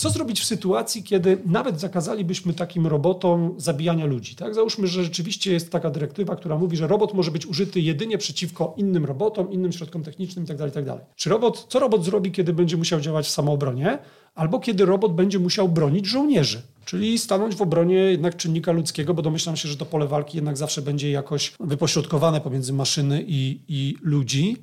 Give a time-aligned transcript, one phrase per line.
[0.00, 4.36] co zrobić w sytuacji, kiedy nawet zakazalibyśmy takim robotom zabijania ludzi?
[4.36, 4.54] Tak?
[4.54, 8.74] Załóżmy, że rzeczywiście jest taka dyrektywa, która mówi, że robot może być użyty jedynie przeciwko
[8.76, 10.58] innym robotom, innym środkom technicznym itd.
[10.58, 10.92] Tak itd.
[10.92, 13.98] Tak Czy robot, co robot zrobi, kiedy będzie musiał działać w samoobronie?
[14.34, 16.62] Albo kiedy robot będzie musiał bronić żołnierzy?
[16.84, 20.56] Czyli stanąć w obronie jednak czynnika ludzkiego, bo domyślam się, że to pole walki jednak
[20.56, 24.56] zawsze będzie jakoś wypośrodkowane pomiędzy maszyny i, i ludzi.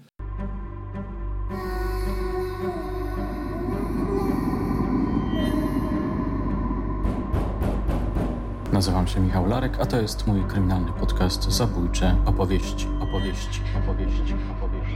[8.77, 14.95] Nazywam się Michał Larek, a to jest mój kryminalny podcast Zabójcze opowieści, opowieści, opowieści, opowieści.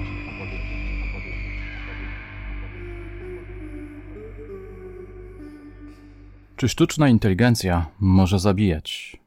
[6.56, 9.22] Czy sztuczna inteligencja może zabijać?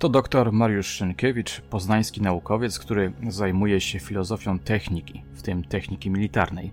[0.00, 6.72] To dr Mariusz Szynkiewicz, poznański naukowiec, który zajmuje się filozofią techniki, w tym techniki militarnej.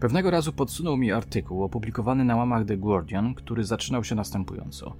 [0.00, 4.96] Pewnego razu podsunął mi artykuł opublikowany na łamach The Guardian, który zaczynał się następująco.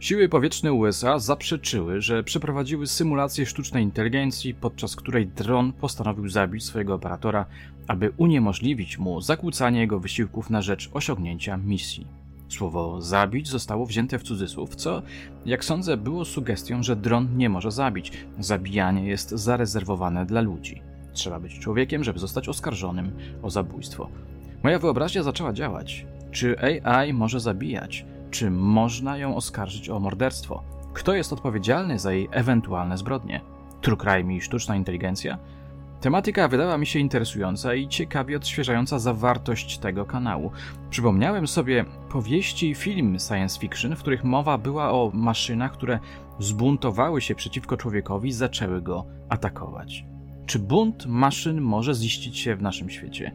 [0.00, 6.94] Siły powietrzne USA zaprzeczyły, że przeprowadziły symulację sztucznej inteligencji, podczas której dron postanowił zabić swojego
[6.94, 7.46] operatora,
[7.86, 12.06] aby uniemożliwić mu zakłócanie jego wysiłków na rzecz osiągnięcia misji.
[12.48, 15.02] Słowo zabić zostało wzięte w cudzysłów, co,
[15.46, 18.12] jak sądzę, było sugestią, że dron nie może zabić.
[18.38, 20.82] Zabijanie jest zarezerwowane dla ludzi.
[21.12, 24.08] Trzeba być człowiekiem, żeby zostać oskarżonym o zabójstwo.
[24.62, 26.06] Moja wyobraźnia zaczęła działać.
[26.30, 28.06] Czy AI może zabijać?
[28.30, 30.62] Czy można ją oskarżyć o morderstwo?
[30.92, 33.40] Kto jest odpowiedzialny za jej ewentualne zbrodnie?
[33.80, 35.38] True crime i sztuczna inteligencja?
[36.00, 40.50] Tematyka wydała mi się interesująca i ciekawie odświeżająca zawartość tego kanału.
[40.90, 45.98] Przypomniałem sobie powieści i filmy science fiction, w których mowa była o maszynach, które
[46.38, 50.04] zbuntowały się przeciwko człowiekowi i zaczęły go atakować.
[50.46, 53.32] Czy bunt maszyn może ziścić się w naszym świecie?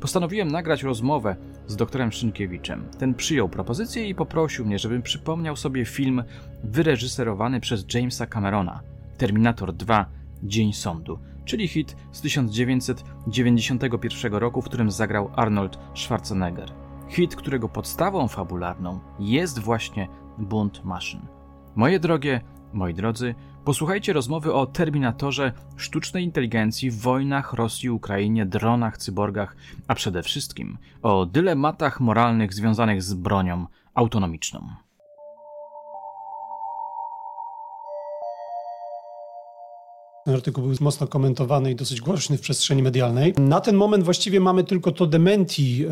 [0.00, 2.84] Postanowiłem nagrać rozmowę z doktorem Szynkiewiczem.
[2.98, 6.22] Ten przyjął propozycję i poprosił mnie, żebym przypomniał sobie film
[6.64, 8.80] wyreżyserowany przez Jamesa Camerona
[9.18, 10.06] Terminator 2
[10.42, 16.72] Dzień Sądu, czyli hit z 1991 roku, w którym zagrał Arnold Schwarzenegger.
[17.08, 20.08] Hit, którego podstawą fabularną jest właśnie
[20.38, 21.20] bunt maszyn.
[21.76, 22.40] Moje drogie,
[22.72, 23.34] moi drodzy,
[23.70, 29.56] Posłuchajcie rozmowy o Terminatorze, sztucznej inteligencji, wojnach Rosji, Ukrainie, dronach, cyborgach,
[29.88, 34.68] a przede wszystkim o dylematach moralnych związanych z bronią autonomiczną.
[40.24, 43.34] Ten artykuł był mocno komentowany i dosyć głośny w przestrzeni medialnej.
[43.38, 45.84] Na ten moment właściwie mamy tylko to dementi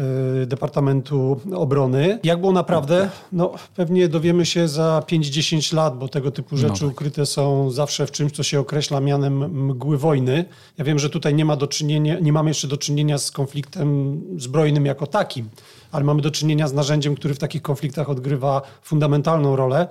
[0.42, 2.18] e, Departamentu Obrony.
[2.22, 3.10] Jak było naprawdę?
[3.32, 8.06] No, pewnie dowiemy się za 5-10 lat, bo tego typu rzeczy no ukryte są zawsze
[8.06, 10.44] w czymś, co się określa mianem mgły wojny.
[10.78, 14.20] Ja wiem, że tutaj nie ma do czynienia, nie mamy jeszcze do czynienia z konfliktem
[14.36, 15.48] zbrojnym jako takim,
[15.92, 19.88] ale mamy do czynienia z narzędziem, który w takich konfliktach odgrywa fundamentalną rolę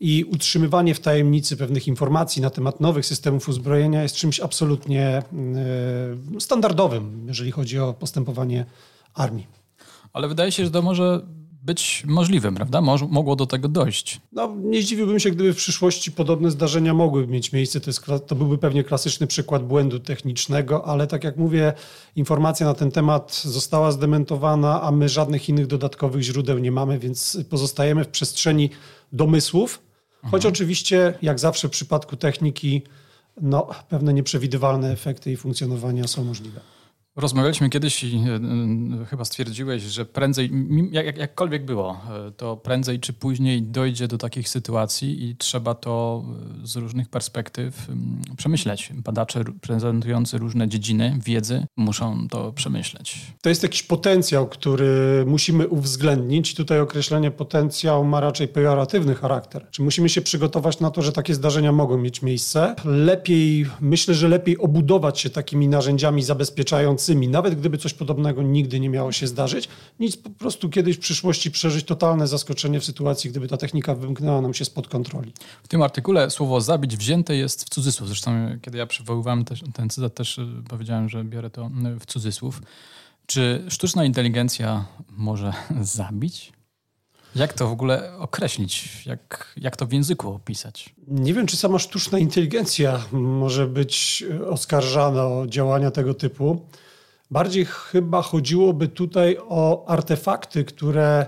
[0.00, 5.02] i utrzymywanie w tajemnicy pewnych informacji na temat nowych systemów uzbrojenia jest czymś absolutnie
[6.36, 8.66] e, standardowym, jeżeli chodzi o postępowanie
[9.14, 9.46] armii.
[10.12, 11.26] Ale wydaje się, że to może
[11.62, 12.80] być możliwym, prawda?
[13.08, 14.20] mogło do tego dojść.
[14.32, 17.80] No, nie zdziwiłbym się, gdyby w przyszłości podobne zdarzenia mogły mieć miejsce.
[17.80, 21.72] To, jest, to byłby pewnie klasyczny przykład błędu technicznego, ale tak jak mówię,
[22.16, 27.38] informacja na ten temat została zdementowana, a my żadnych innych dodatkowych źródeł nie mamy, więc
[27.50, 28.70] pozostajemy w przestrzeni
[29.12, 29.89] domysłów,
[30.22, 30.52] Choć mhm.
[30.52, 32.82] oczywiście, jak zawsze w przypadku techniki,
[33.40, 36.60] no, pewne nieprzewidywalne efekty jej funkcjonowania są możliwe.
[37.20, 38.34] Rozmawialiśmy kiedyś i e,
[39.02, 40.50] e, chyba stwierdziłeś, że prędzej,
[40.90, 46.24] jak, jakkolwiek było, e, to prędzej czy później dojdzie do takich sytuacji i trzeba to
[46.64, 47.88] z różnych perspektyw
[48.36, 48.92] przemyśleć.
[48.94, 53.16] Badacze prezentujący różne dziedziny wiedzy muszą to przemyśleć.
[53.42, 56.54] To jest jakiś potencjał, który musimy uwzględnić.
[56.54, 59.66] Tutaj określenie potencjał ma raczej pejoratywny charakter.
[59.70, 62.74] Czy musimy się przygotować na to, że takie zdarzenia mogą mieć miejsce?
[62.84, 68.88] Lepiej, myślę, że lepiej obudować się takimi narzędziami zabezpieczającymi nawet gdyby coś podobnego nigdy nie
[68.88, 69.68] miało się zdarzyć,
[70.00, 74.40] nic po prostu kiedyś w przyszłości przeżyć totalne zaskoczenie w sytuacji, gdyby ta technika wymknęła
[74.40, 75.32] nam się spod kontroli.
[75.62, 78.08] W tym artykule słowo zabić wzięte jest w cudzysłów.
[78.08, 82.06] Zresztą kiedy ja przywoływałem też, ten cytat, też y, powiedziałem, że biorę to y, w
[82.06, 82.62] cudzysłów.
[83.26, 86.52] Czy sztuczna inteligencja może zabić?
[87.34, 89.06] Jak to w ogóle określić?
[89.06, 90.94] Jak, jak to w języku opisać?
[91.08, 96.60] Nie wiem, czy sama sztuczna inteligencja może być oskarżana o działania tego typu.
[97.30, 101.26] Bardziej chyba chodziłoby tutaj o artefakty, które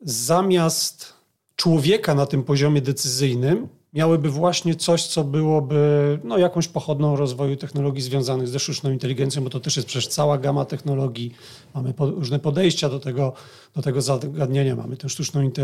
[0.00, 1.12] zamiast
[1.56, 8.02] człowieka na tym poziomie decyzyjnym miałyby właśnie coś, co byłoby no, jakąś pochodną rozwoju technologii
[8.02, 11.34] związanych ze sztuczną inteligencją, bo to też jest przecież cała gama technologii.
[11.74, 13.32] Mamy po, różne podejścia do tego,
[13.74, 14.76] do tego zagadnienia.
[14.76, 15.60] Mamy tę sztuczną, y,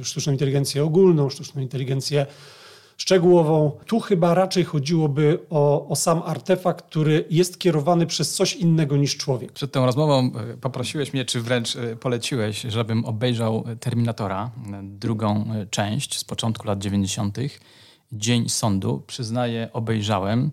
[0.00, 2.26] y, sztuczną inteligencję ogólną, sztuczną inteligencję
[3.02, 3.72] szczegółową.
[3.86, 9.16] Tu chyba raczej chodziłoby o, o, sam artefakt, który jest kierowany przez coś innego niż
[9.16, 9.52] człowiek.
[9.52, 15.44] Przed tą rozmową e, poprosiłeś mnie, czy wręcz e, poleciłeś, żebym obejrzał Terminatora, e, drugą
[15.70, 17.38] część z początku lat 90.
[18.12, 19.02] Dzień Sądu.
[19.06, 20.50] Przyznaję, obejrzałem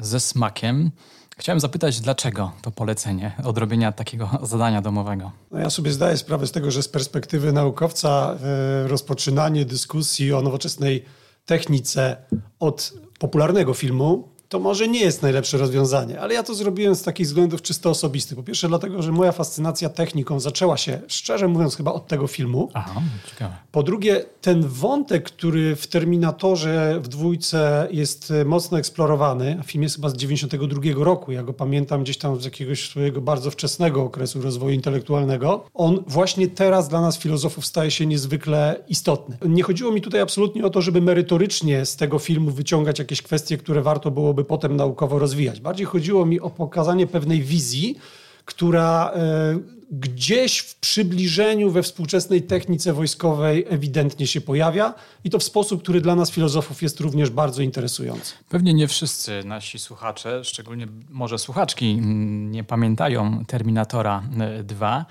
[0.00, 0.90] ze smakiem.
[1.36, 5.32] Chciałem zapytać, dlaczego to polecenie odrobienia takiego zadania domowego?
[5.50, 8.38] No ja sobie zdaję sprawę z tego, że z perspektywy naukowca
[8.86, 11.04] rozpoczynanie dyskusji o nowoczesnej
[11.44, 12.16] technice
[12.58, 17.26] od popularnego filmu, to może nie jest najlepsze rozwiązanie, ale ja to zrobiłem z takich
[17.26, 18.36] względów czysto osobistych.
[18.36, 22.70] Po pierwsze, dlatego, że moja fascynacja techniką zaczęła się, szczerze mówiąc, chyba od tego filmu.
[22.74, 23.56] Aha, ciekawe.
[23.72, 29.94] Po drugie, ten wątek, który w Terminatorze w dwójce jest mocno eksplorowany, a film jest
[29.96, 34.42] chyba z 92 roku, ja go pamiętam gdzieś tam z jakiegoś swojego bardzo wczesnego okresu
[34.42, 39.36] rozwoju intelektualnego, on właśnie teraz dla nas filozofów staje się niezwykle istotny.
[39.48, 43.58] Nie chodziło mi tutaj absolutnie o to, żeby merytorycznie z tego filmu wyciągać jakieś kwestie,
[43.58, 45.60] które warto byłoby potem naukowo rozwijać.
[45.60, 47.96] Bardziej chodziło mi o pokazanie pewnej wizji,
[48.44, 49.58] która e,
[49.90, 54.94] gdzieś w przybliżeniu we współczesnej technice wojskowej ewidentnie się pojawia
[55.24, 58.34] i to w sposób, który dla nas filozofów jest również bardzo interesujący.
[58.48, 64.22] Pewnie nie wszyscy nasi słuchacze, szczególnie może słuchaczki, mm, nie pamiętają Terminatora
[64.64, 64.98] 2.
[65.00, 65.04] E,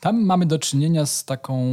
[0.00, 1.64] Tam mamy do czynienia z taką,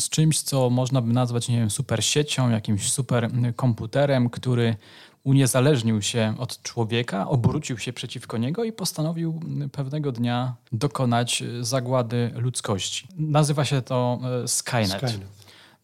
[0.00, 4.76] z czymś, co można by nazwać, nie wiem, super siecią, jakimś super komputerem, który
[5.24, 9.40] uniezależnił się od człowieka, obrócił się przeciwko niego i postanowił
[9.72, 13.08] pewnego dnia dokonać zagłady ludzkości.
[13.16, 14.96] Nazywa się to e, Skynet.
[14.96, 15.20] Skynet.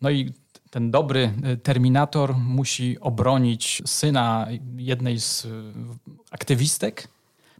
[0.00, 0.32] No i
[0.70, 4.46] ten dobry e, terminator musi obronić syna
[4.76, 5.48] jednej z e,
[6.30, 7.08] aktywistek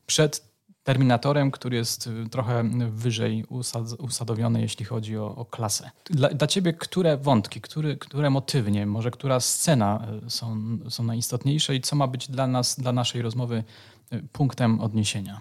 [0.07, 0.50] przed
[0.85, 5.91] Terminatorem, który jest y, trochę wyżej usad, usadowiony, jeśli chodzi o, o klasę.
[6.05, 11.75] Dla, dla, ciebie które wątki, który, które motywnie, może która scena y, są, są najistotniejsze
[11.77, 13.65] i co ma być dla nas, dla naszej rozmowy
[14.13, 15.41] y, punktem odniesienia?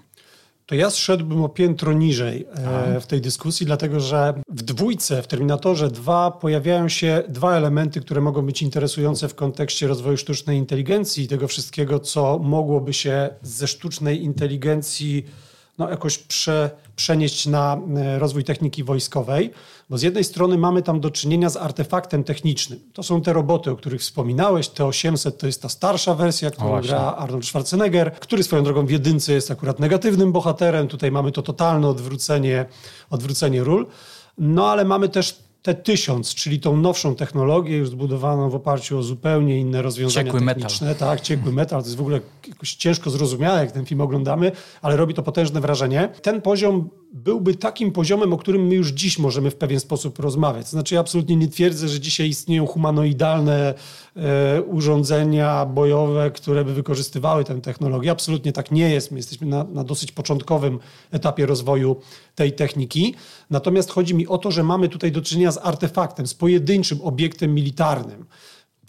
[0.70, 5.28] To ja zszedłbym o piętro niżej e, w tej dyskusji, dlatego że w dwójce, w
[5.28, 11.24] Terminatorze 2 pojawiają się dwa elementy, które mogą być interesujące w kontekście rozwoju sztucznej inteligencji
[11.24, 15.26] i tego wszystkiego, co mogłoby się ze sztucznej inteligencji
[15.80, 19.52] no, jakoś prze, przenieść na e, rozwój techniki wojskowej,
[19.90, 22.80] bo z jednej strony mamy tam do czynienia z artefaktem technicznym.
[22.94, 24.70] To są te roboty, o których wspominałeś.
[24.70, 29.34] T800 to jest ta starsza wersja, którą gra Arnold Schwarzenegger, który swoją drogą w jedynce
[29.34, 30.88] jest akurat negatywnym bohaterem.
[30.88, 32.66] Tutaj mamy to totalne odwrócenie,
[33.10, 33.88] odwrócenie ról.
[34.38, 39.60] No ale mamy też T1000, czyli tą nowszą technologię, już zbudowaną w oparciu o zupełnie
[39.60, 40.88] inne rozwiązania ciekły techniczne.
[40.88, 41.10] Metal.
[41.10, 41.82] Tak, ciekły metal.
[41.82, 44.52] To jest w ogóle jakoś ciężko zrozumiałe, jak ten film oglądamy,
[44.82, 46.10] ale robi to potężne wrażenie.
[46.22, 50.68] Ten poziom byłby takim poziomem, o którym my już dziś możemy w pewien sposób rozmawiać.
[50.68, 53.74] Znaczy, ja absolutnie nie twierdzę, że dzisiaj istnieją humanoidalne
[54.16, 58.12] e, urządzenia bojowe, które by wykorzystywały tę technologię.
[58.12, 59.12] Absolutnie tak nie jest.
[59.12, 60.80] My jesteśmy na, na dosyć początkowym
[61.12, 61.96] etapie rozwoju
[62.36, 63.16] tej techniki.
[63.50, 67.56] Natomiast chodzi mi o to, że mamy tutaj do czynienia z artefaktem, z pojedynczym obiektem
[67.56, 68.26] militarnym.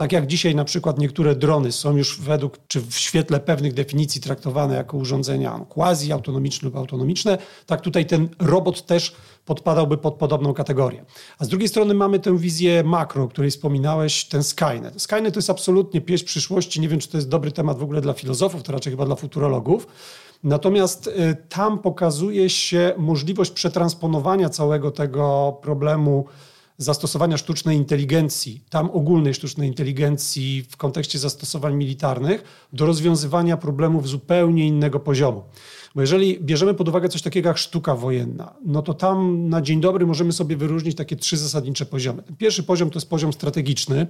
[0.01, 4.21] Tak jak dzisiaj na przykład niektóre drony są już według, czy w świetle pewnych definicji
[4.21, 11.05] traktowane jako urządzenia quasi-autonomiczne lub autonomiczne, tak tutaj ten robot też podpadałby pod podobną kategorię.
[11.39, 15.03] A z drugiej strony mamy tę wizję makro, o której wspominałeś, ten Skynet.
[15.03, 16.81] Skynet to jest absolutnie pieśń przyszłości.
[16.81, 19.17] Nie wiem, czy to jest dobry temat w ogóle dla filozofów, to raczej chyba dla
[19.17, 19.87] futurologów.
[20.45, 26.25] Natomiast y, tam pokazuje się możliwość przetransponowania całego tego problemu
[26.81, 34.67] zastosowania sztucznej inteligencji, tam ogólnej sztucznej inteligencji w kontekście zastosowań militarnych, do rozwiązywania problemów zupełnie
[34.67, 35.43] innego poziomu.
[35.95, 39.81] Bo jeżeli bierzemy pod uwagę coś takiego jak sztuka wojenna, no to tam na dzień
[39.81, 42.23] dobry możemy sobie wyróżnić takie trzy zasadnicze poziomy.
[42.39, 44.07] Pierwszy poziom to jest poziom strategiczny.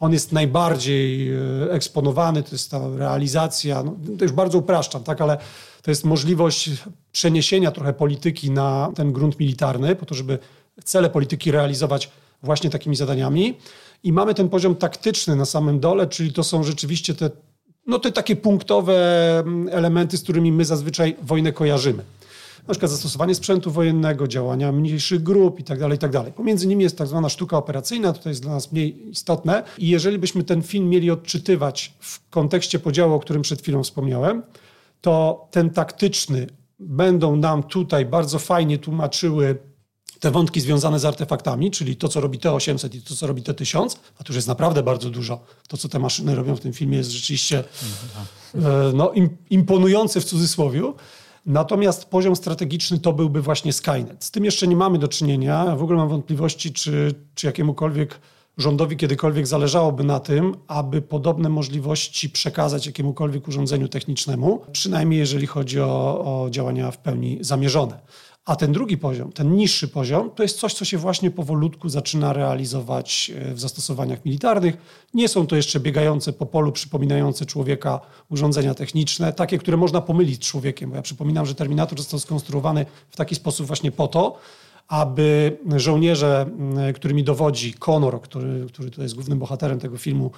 [0.00, 5.20] On jest najbardziej e, eksponowany, to jest ta realizacja, no, to już bardzo upraszczam, tak,
[5.20, 5.38] ale
[5.82, 6.70] to jest możliwość
[7.12, 10.38] przeniesienia trochę polityki na ten grunt militarny, po to, żeby
[10.84, 12.10] cele polityki realizować
[12.42, 13.54] właśnie takimi zadaniami.
[14.02, 17.30] I mamy ten poziom taktyczny na samym dole, czyli to są rzeczywiście te,
[17.86, 18.94] no te takie punktowe
[19.38, 22.04] mm, elementy, z którymi my zazwyczaj wojnę kojarzymy.
[22.68, 26.24] Na przykład zastosowanie sprzętu wojennego, działania mniejszych grup itd., tak itd.
[26.24, 29.62] Tak Pomiędzy nimi jest tak zwana sztuka operacyjna, to jest dla nas mniej istotne.
[29.78, 34.42] I jeżeli byśmy ten film mieli odczytywać w kontekście podziału, o którym przed chwilą wspomniałem,
[35.00, 36.46] to ten taktyczny
[36.78, 39.58] będą nam tutaj bardzo fajnie tłumaczyły
[40.24, 43.96] te wątki związane z artefaktami, czyli to, co robi T800 i to, co robi T1000,
[44.18, 45.40] a to już jest naprawdę bardzo dużo.
[45.68, 47.64] To, co te maszyny robią w tym filmie jest rzeczywiście
[48.54, 48.58] e,
[48.94, 49.12] no,
[49.50, 50.92] imponujące w cudzysłowie.
[51.46, 54.24] Natomiast poziom strategiczny to byłby właśnie Skynet.
[54.24, 55.76] Z tym jeszcze nie mamy do czynienia.
[55.76, 58.20] W ogóle mam wątpliwości, czy, czy jakiemukolwiek
[58.58, 65.80] rządowi kiedykolwiek zależałoby na tym, aby podobne możliwości przekazać jakiemukolwiek urządzeniu technicznemu, przynajmniej jeżeli chodzi
[65.80, 68.00] o, o działania w pełni zamierzone.
[68.44, 72.32] A ten drugi poziom, ten niższy poziom, to jest coś, co się właśnie powolutku zaczyna
[72.32, 74.76] realizować e, w zastosowaniach militarnych.
[75.14, 80.44] Nie są to jeszcze biegające po polu, przypominające człowieka urządzenia techniczne, takie, które można pomylić
[80.44, 80.90] z człowiekiem.
[80.90, 84.38] Bo ja przypominam, że Terminator został skonstruowany w taki sposób właśnie po to,
[84.88, 86.46] aby żołnierze,
[86.94, 90.30] którymi dowodzi Conor, który, który tutaj jest głównym bohaterem tego filmu,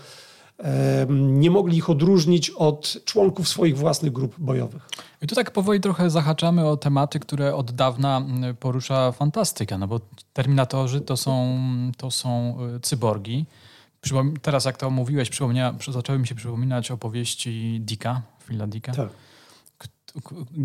[1.09, 4.89] nie mogli ich odróżnić od członków swoich własnych grup bojowych.
[5.23, 8.23] I tu tak powoli trochę zahaczamy o tematy, które od dawna
[8.61, 10.01] porusza fantastyka, no bo
[10.33, 11.59] Terminatorzy to są,
[11.97, 13.47] to są e, cyborgi.
[14.43, 15.31] Teraz jak to mówiłeś,
[15.89, 18.93] zaczęły mi się przypominać opowieści Dicka, Phila Dicka.
[18.93, 19.09] Tak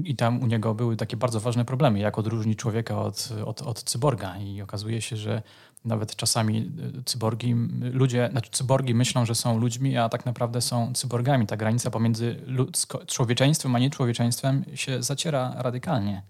[0.04, 3.84] i tam u niego były takie bardzo ważne problemy, jak odróżnić człowieka od, od, od
[3.84, 4.38] cyborga.
[4.38, 5.42] I okazuje się, że
[5.86, 7.56] nawet czasami y, cyborgi,
[7.94, 11.48] ludzie, znaczy cyborgi myślą, że są ludźmi, a tak naprawdę są cyborgami.
[11.48, 16.24] Ta granica pomiędzy ludzko, człowieczeństwem a nieczłowieczeństwem się zaciera radykalnie.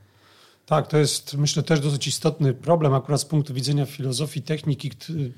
[0.66, 4.92] Tak, to jest myślę też dosyć istotny problem akurat z punktu widzenia filozofii techniki,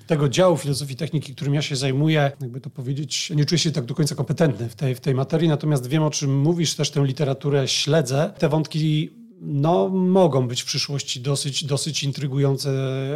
[0.08, 3.86] tego działu filozofii techniki, którym ja się zajmuję, jakby to powiedzieć, nie czuję się tak
[3.86, 7.06] do końca kompetentny w tej, w tej materii, natomiast wiem o czym mówisz, też tę
[7.06, 8.34] literaturę śledzę.
[8.38, 9.10] Te wątki
[9.46, 12.72] no, mogą być w przyszłości dosyć, dosyć intrygujące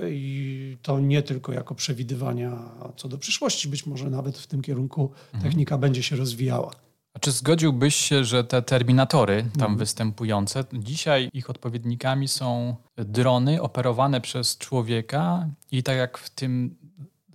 [0.10, 2.60] i to nie tylko jako przewidywania
[2.98, 5.43] co do przyszłości, być może nawet w tym kierunku mhm.
[5.43, 6.72] technika będzie się rozwijała.
[7.13, 9.77] A czy zgodziłbyś się, że te terminatory tam mhm.
[9.77, 16.75] występujące, dzisiaj ich odpowiednikami są drony operowane przez człowieka i tak jak w tym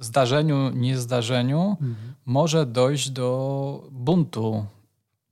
[0.00, 1.96] zdarzeniu, niezdarzeniu mhm.
[2.26, 4.66] może dojść do buntu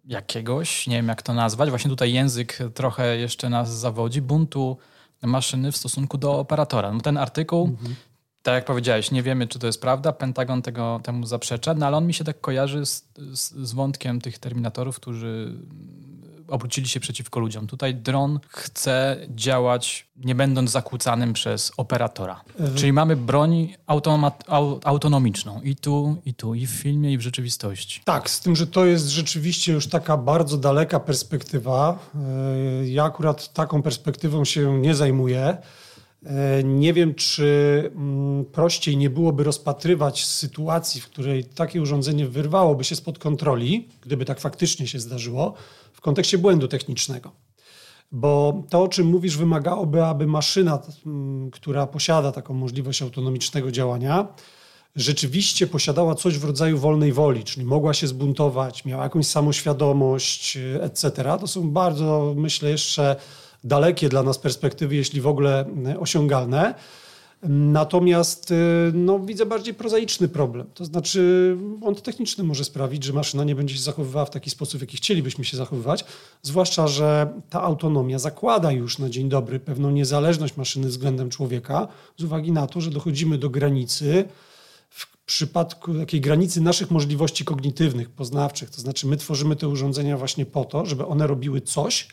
[0.05, 4.79] jakiegoś, nie wiem jak to nazwać, właśnie tutaj język trochę jeszcze nas zawodzi, buntu
[5.23, 6.93] maszyny w stosunku do operatora.
[6.93, 7.95] No ten artykuł mhm
[8.43, 10.13] tak jak powiedziałeś, nie wiemy, czy to jest prawda.
[10.13, 14.21] Pentagon tego, temu zaprzecza, no ale on mi się tak kojarzy z, z, z wątkiem
[14.21, 15.55] tych terminatorów, którzy
[16.51, 17.67] obrócili się przeciwko ludziom.
[17.67, 22.41] Tutaj dron chce działać nie będąc zakłócanym przez operatora.
[22.59, 22.79] Mhm.
[22.79, 24.45] Czyli mamy broń automat,
[24.85, 28.01] autonomiczną i tu, i tu, i w filmie, i w rzeczywistości.
[28.05, 31.99] Tak, z tym, że to jest rzeczywiście już taka bardzo daleka perspektywa.
[32.15, 35.57] E, ja akurat taką perspektywą się nie zajmuję.
[36.27, 42.85] E, nie wiem, czy mm, prościej nie byłoby rozpatrywać sytuacji, w której takie urządzenie wyrwałoby
[42.85, 45.55] się spod kontroli, gdyby tak faktycznie się zdarzyło,
[45.93, 47.33] w kontekście błędu technicznego.
[48.13, 54.29] Bo to, o czym mówisz, wymagałoby, aby maszyna, mm, która posiada taką możliwość autonomicznego działania,
[54.97, 61.11] rzeczywiście posiadała coś w rodzaju wolnej woli, czyli mogła się zbuntować, miała jakąś samoświadomość, etc.
[61.41, 63.17] To są bardzo, myślę, jeszcze
[63.65, 66.75] dalekie dla nas perspektywy, jeśli w ogóle e, osiągalne.
[67.49, 68.55] Natomiast e,
[68.95, 70.67] no, widzę bardziej prozaiczny problem.
[70.75, 74.79] To znaczy, błąd techniczny może sprawić, że maszyna nie będzie się zachowywała w taki sposób,
[74.79, 76.05] w jaki chcielibyśmy się zachowywać.
[76.43, 82.25] Zwłaszcza, że ta autonomia zakłada już na dzień dobry pewną niezależność maszyny względem człowieka, z
[82.25, 84.25] uwagi na to, że dochodzimy do granicy,
[84.91, 88.71] w przypadku takiej granicy naszych możliwości kognitywnych, poznawczych.
[88.71, 92.09] To znaczy, my tworzymy te urządzenia właśnie po to, żeby one robiły coś,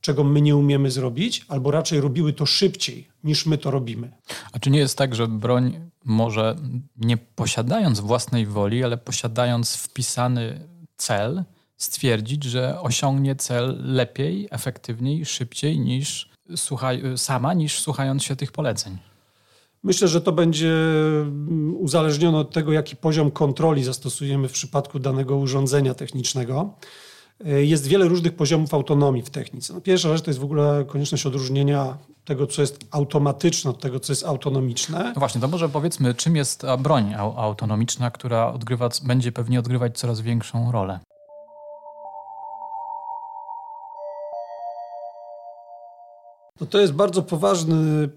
[0.00, 4.12] czego my nie umiemy zrobić, albo raczej robiły to szybciej niż my to robimy.
[4.52, 6.56] A czy nie jest tak, że broń może
[6.96, 11.44] nie posiadając własnej woli, ale posiadając wpisany cel,
[11.76, 18.98] stwierdzić, że osiągnie cel lepiej, efektywniej, szybciej niż słuchaj, sama, niż słuchając się tych poleceń?
[19.82, 20.74] Myślę, że to będzie
[21.78, 26.74] uzależnione od tego, jaki poziom kontroli zastosujemy w przypadku danego urządzenia technicznego.
[27.46, 29.74] E, jest wiele różnych poziomów autonomii w technice.
[29.74, 34.00] No pierwsza rzecz to jest w ogóle konieczność odróżnienia tego, co jest automatyczne od tego,
[34.00, 35.12] co jest autonomiczne.
[35.14, 40.20] No właśnie, to może powiedzmy, czym jest broń autonomiczna, która odgrywa, będzie pewnie odgrywać coraz
[40.20, 41.00] większą rolę.
[46.60, 48.08] No to jest bardzo poważny,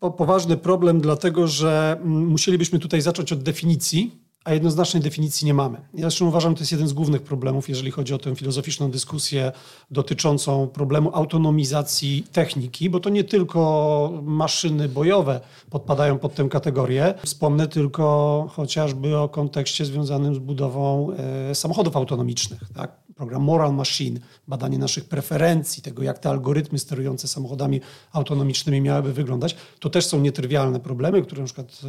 [0.00, 5.54] po, poważny problem, dlatego że mm, musielibyśmy tutaj zacząć od definicji a jednoznacznej definicji nie
[5.54, 5.78] mamy.
[5.94, 8.90] Ja zresztą uważam, że to jest jeden z głównych problemów, jeżeli chodzi o tę filozoficzną
[8.90, 9.52] dyskusję
[9.90, 17.14] dotyczącą problemu autonomizacji techniki, bo to nie tylko maszyny bojowe podpadają pod tę kategorię.
[17.24, 21.10] Wspomnę tylko chociażby o kontekście związanym z budową
[21.50, 22.60] e, samochodów autonomicznych.
[22.74, 22.92] Tak?
[23.20, 27.80] Program Moral Machine, badanie naszych preferencji, tego jak te algorytmy sterujące samochodami
[28.12, 31.80] autonomicznymi miałyby wyglądać, to też są nietrywialne problemy, które na przykład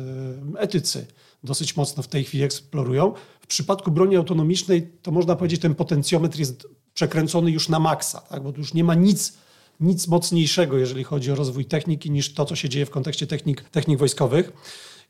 [0.55, 1.05] e, etycy
[1.43, 3.13] dosyć mocno w tej chwili eksplorują.
[3.41, 8.43] W przypadku broni autonomicznej to można powiedzieć, ten potencjometr jest przekręcony już na maksa, tak?
[8.43, 9.33] bo tu już nie ma nic,
[9.79, 13.61] nic mocniejszego, jeżeli chodzi o rozwój techniki, niż to, co się dzieje w kontekście technik,
[13.69, 14.51] technik wojskowych.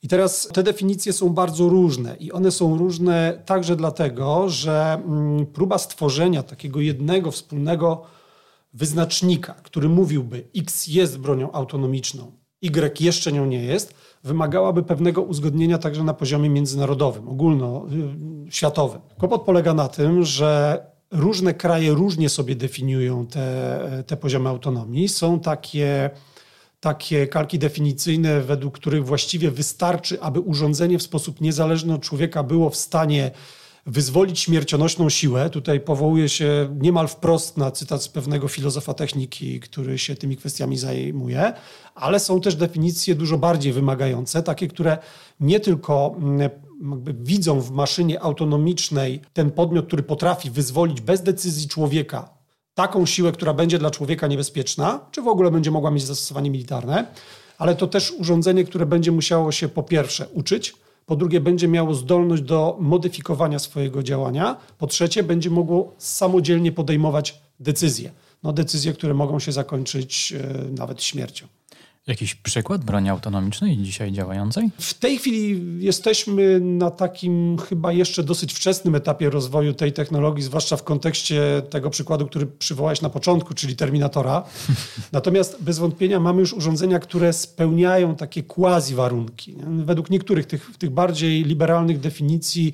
[0.03, 5.46] I teraz te definicje są bardzo różne i one są różne także dlatego, że mm,
[5.46, 8.03] próba stworzenia takiego jednego wspólnego
[8.74, 12.31] wyznacznika, który mówiłby X jest bronią autonomiczną,
[12.62, 13.93] Y jeszcze nią nie jest,
[14.24, 19.01] wymagałaby pewnego uzgodnienia także na poziomie międzynarodowym, ogólnoświatowym.
[19.17, 20.81] Kłopot polega na tym, że
[21.12, 25.10] różne kraje różnie sobie definiują te, te poziomy autonomii.
[25.10, 26.10] Są takie
[26.81, 32.69] takie kalki definicyjne, według których właściwie wystarczy, aby urządzenie w sposób niezależny od człowieka było
[32.69, 33.31] w stanie
[33.85, 35.50] wyzwolić śmiercionośną siłę.
[35.50, 40.77] Tutaj powołuje się niemal wprost na cytat z pewnego filozofa techniki, który się tymi kwestiami
[40.77, 41.53] zajmuje,
[41.95, 44.97] ale są też definicje dużo bardziej wymagające, takie, które
[45.39, 46.50] nie tylko mm,
[47.23, 52.40] widzą w maszynie autonomicznej ten podmiot, który potrafi wyzwolić bez decyzji człowieka
[52.73, 57.05] taką siłę, która będzie dla człowieka niebezpieczna, czy w ogóle będzie mogła mieć zastosowanie militarne,
[57.57, 60.73] ale to też urządzenie, które będzie musiało się po pierwsze uczyć,
[61.05, 67.41] po drugie będzie miało zdolność do modyfikowania swojego działania, po trzecie będzie mogło samodzielnie podejmować
[67.59, 68.11] decyzje.
[68.43, 71.47] No, decyzje, które mogą się zakończyć e, nawet śmiercią.
[72.08, 74.70] Jakiś przykład broni autonomicznej dzisiaj działającej?
[74.79, 80.77] W tej chwili jesteśmy na takim chyba jeszcze dosyć wczesnym etapie rozwoju tej technologii, zwłaszcza
[80.77, 84.43] w kontekście tego przykładu, który przywołałeś na początku, czyli Terminatora.
[85.12, 89.55] Natomiast bez wątpienia mamy już urządzenia, które spełniają takie quasi warunki.
[89.67, 92.74] Według niektórych tych, tych bardziej liberalnych definicji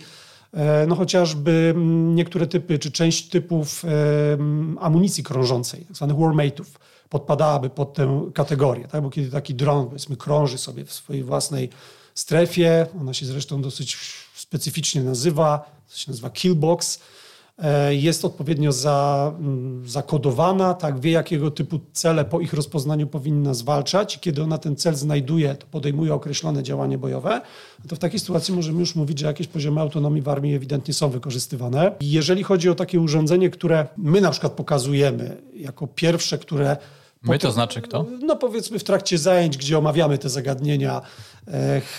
[0.54, 1.74] e, no chociażby
[2.16, 3.84] niektóre typy, czy część typów
[4.80, 6.66] amunicji krążącej, tak zwanych warmate'ów,
[7.10, 8.88] podpadałaby pod tę kategorię.
[8.88, 9.02] Tak?
[9.02, 11.70] Bo kiedy taki dron, powiedzmy, krąży sobie w swojej własnej
[12.16, 13.98] strefie, ona się zresztą dosyć
[14.36, 17.00] specyficznie nazywa, to się nazywa killbox,
[17.58, 23.54] e, jest odpowiednio za, mm, zakodowana, tak wie jakiego typu cele po ich rozpoznaniu powinna
[23.54, 24.20] zwalczać.
[24.20, 27.42] Kiedy ona ten cel znajduje, to podejmuje określone działanie bojowe.
[27.88, 31.10] To w takiej sytuacji możemy już mówić, że jakieś poziomy autonomii w armii ewidentnie są
[31.10, 31.96] wykorzystywane.
[32.02, 36.78] Jeżeli chodzi o takie urządzenie, które my na przykład pokazujemy jako pierwsze, które
[37.22, 38.06] My to znaczy kto?
[38.22, 41.02] No powiedzmy w trakcie zajęć, gdzie omawiamy te zagadnienia,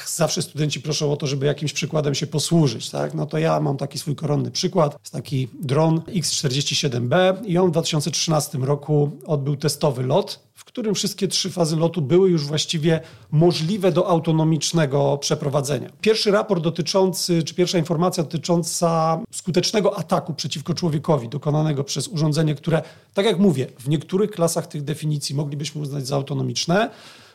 [0.06, 2.90] zawsze studenci proszą o to, żeby jakimś przykładem się posłużyć.
[2.90, 3.14] Tak?
[3.14, 4.96] No to ja mam taki swój koronny przykład.
[5.00, 11.28] Jest taki dron X-47B i on w 2013 roku odbył testowy lot w którym wszystkie
[11.28, 15.90] trzy fazy lotu były już właściwie możliwe do autonomicznego przeprowadzenia.
[16.00, 22.82] Pierwszy raport dotyczący, czy pierwsza informacja dotycząca skutecznego ataku przeciwko człowiekowi dokonanego przez urządzenie, które,
[23.14, 26.90] tak jak mówię, w niektórych klasach tych definicji moglibyśmy uznać za autonomiczne,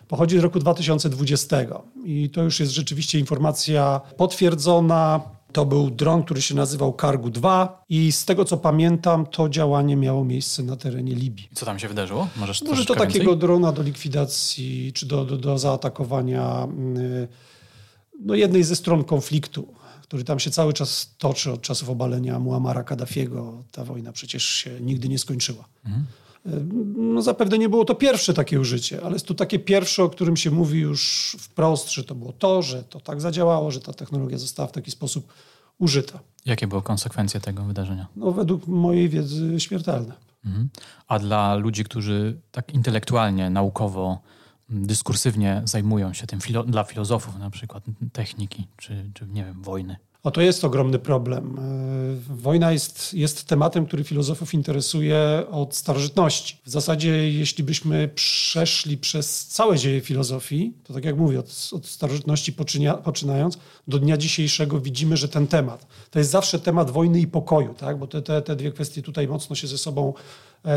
[0.07, 1.57] pochodzi z roku 2020.
[2.05, 5.21] I to już jest rzeczywiście informacja potwierdzona,
[5.53, 9.95] to był dron, który się nazywał Cargo 2 i z tego co pamiętam, to działanie
[9.95, 11.49] miało miejsce na terenie Libii.
[11.53, 12.27] Co tam się wydarzyło?
[12.35, 13.37] Możesz Może to takiego więcej?
[13.37, 17.27] drona do likwidacji czy do, do, do zaatakowania mm,
[18.19, 22.83] no, jednej ze stron konfliktu, który tam się cały czas toczy od czasów obalenia Muamara
[22.83, 23.63] Kaddafiego.
[23.71, 25.65] Ta wojna przecież się nigdy nie skończyła.
[25.85, 26.05] Mhm.
[26.95, 30.37] No zapewne nie było to pierwsze takie użycie, ale jest to takie pierwsze, o którym
[30.37, 34.37] się mówi już wprost, że to było to, że to tak zadziałało, że ta technologia
[34.37, 35.33] została w taki sposób
[35.79, 36.19] użyta.
[36.45, 38.07] Jakie były konsekwencje tego wydarzenia?
[38.15, 40.13] No, według mojej wiedzy śmiertelne.
[40.45, 40.69] Mhm.
[41.07, 44.19] A dla ludzi, którzy tak intelektualnie, naukowo,
[44.69, 49.95] dyskursywnie zajmują się tym, dla filozofów na przykład techniki, czy, czy nie wiem, wojny?
[50.23, 51.59] O, to jest ogromny problem.
[51.59, 56.57] E, wojna jest, jest tematem, który filozofów interesuje od starożytności.
[56.65, 61.87] W zasadzie, jeśli byśmy przeszli przez całe dzieje filozofii, to tak jak mówię, od, od
[61.87, 63.57] starożytności poczynia, poczynając,
[63.87, 67.97] do dnia dzisiejszego widzimy, że ten temat, to jest zawsze temat wojny i pokoju, tak?
[67.97, 70.13] bo te, te, te dwie kwestie tutaj mocno się ze sobą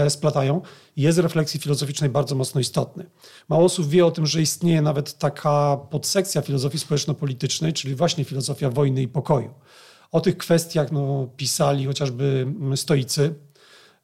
[0.08, 0.60] splatają,
[0.96, 3.06] jest refleksji filozoficznej bardzo mocno istotny.
[3.48, 8.70] Mało osób wie o tym, że istnieje nawet taka podsekcja filozofii społeczno-politycznej, czyli właśnie filozofia
[8.70, 9.54] wojny i pokoju.
[10.12, 12.46] O tych kwestiach no, pisali chociażby
[12.76, 13.34] stoicy.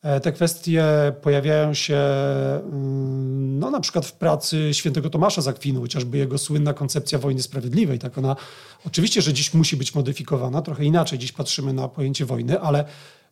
[0.02, 0.84] E, te kwestie
[1.22, 7.18] pojawiają się mm, no, na przykład w pracy świętego Tomasza Zakwinu, chociażby jego słynna koncepcja
[7.18, 7.98] wojny sprawiedliwej.
[7.98, 8.36] Tak ona
[8.86, 12.84] oczywiście, że dziś musi być modyfikowana, trochę inaczej dziś patrzymy na pojęcie wojny, ale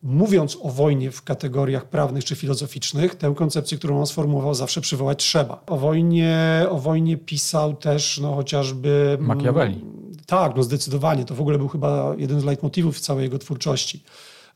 [0.03, 5.23] mówiąc o wojnie w kategoriach prawnych czy filozoficznych, tę koncepcję, którą on sformułował, zawsze przywołać
[5.23, 5.63] trzeba.
[5.67, 9.17] O wojnie, o wojnie pisał też no, chociażby...
[9.21, 9.85] Machiavelli.
[10.25, 11.25] Tak, no zdecydowanie.
[11.25, 14.03] To w ogóle był chyba jeden z leitmotivów całej jego twórczości.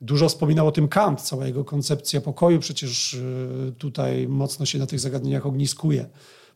[0.01, 4.85] Dużo wspominał o tym Kant, cała jego koncepcja pokoju przecież y, tutaj mocno się na
[4.85, 6.05] tych zagadnieniach ogniskuje.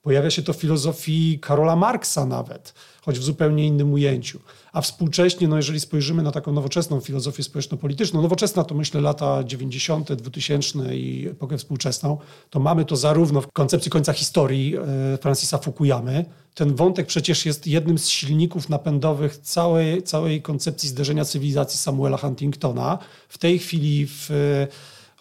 [0.01, 4.39] Pojawia się to w filozofii Karola Marksa nawet, choć w zupełnie innym ujęciu.
[4.73, 10.13] A współcześnie, no jeżeli spojrzymy na taką nowoczesną filozofię społeczno-polityczną, nowoczesna to myślę lata 90.,
[10.13, 12.17] 2000 i epokę współczesną,
[12.49, 16.25] to mamy to zarówno w koncepcji końca historii e, Francisa Fukuyamy.
[16.53, 22.97] Ten wątek przecież jest jednym z silników napędowych całej, całej koncepcji zderzenia cywilizacji Samuela Huntingtona.
[23.29, 24.29] W tej chwili w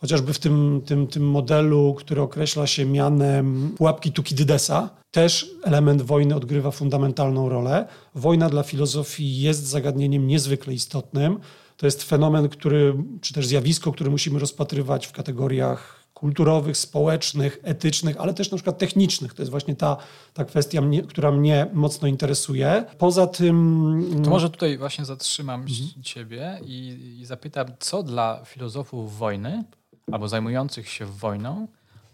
[0.01, 6.35] chociażby w tym, tym, tym modelu, który określa się mianem pułapki Tukidydesa, też element wojny
[6.35, 7.89] odgrywa fundamentalną rolę.
[8.15, 11.41] Wojna dla filozofii jest zagadnieniem niezwykle istotnym.
[11.77, 18.17] To jest fenomen, który, czy też zjawisko, które musimy rozpatrywać w kategoriach kulturowych, społecznych, etycznych,
[18.21, 19.35] ale też na przykład technicznych.
[19.35, 19.97] To jest właśnie ta,
[20.35, 22.85] ta kwestia, mnie, która mnie mocno interesuje.
[22.99, 24.21] Poza tym...
[24.25, 26.03] To może tutaj właśnie zatrzymam mhm.
[26.03, 29.65] ciebie i, i zapytam, co dla filozofów wojny
[30.13, 31.69] albo zajmujących się wojną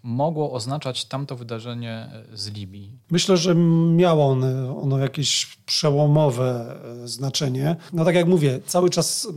[0.04, 1.90] mogło oznaczać tamto wydarzenie
[2.32, 2.98] e, z Libii?
[3.10, 3.54] Myślę, że
[3.94, 7.76] miało ono, ono, jakieś przełomowe e, znaczenie.
[7.92, 9.28] No tak jak mówię, cały czas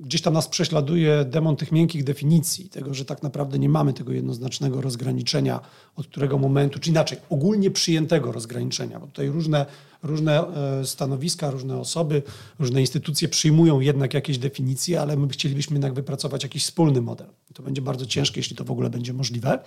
[0.00, 4.12] gdzieś tam nas prześladuje demon tych miękkich definicji, tego, że tak naprawdę nie mamy tego
[4.12, 5.60] jednoznacznego rozgraniczenia,
[5.96, 9.66] od którego momentu, czy inaczej, ogólnie przyjętego rozgraniczenia, bo tutaj różne,
[10.02, 10.46] różne
[10.80, 12.22] e, stanowiska, różne osoby,
[12.58, 17.26] różne instytucje przyjmują jednak jakieś definicje, ale my chcielibyśmy jednak wypracować jakiś wspólny model.
[17.54, 19.58] To będzie bardzo ciężkie, jeśli to w ogóle będzie możliwe.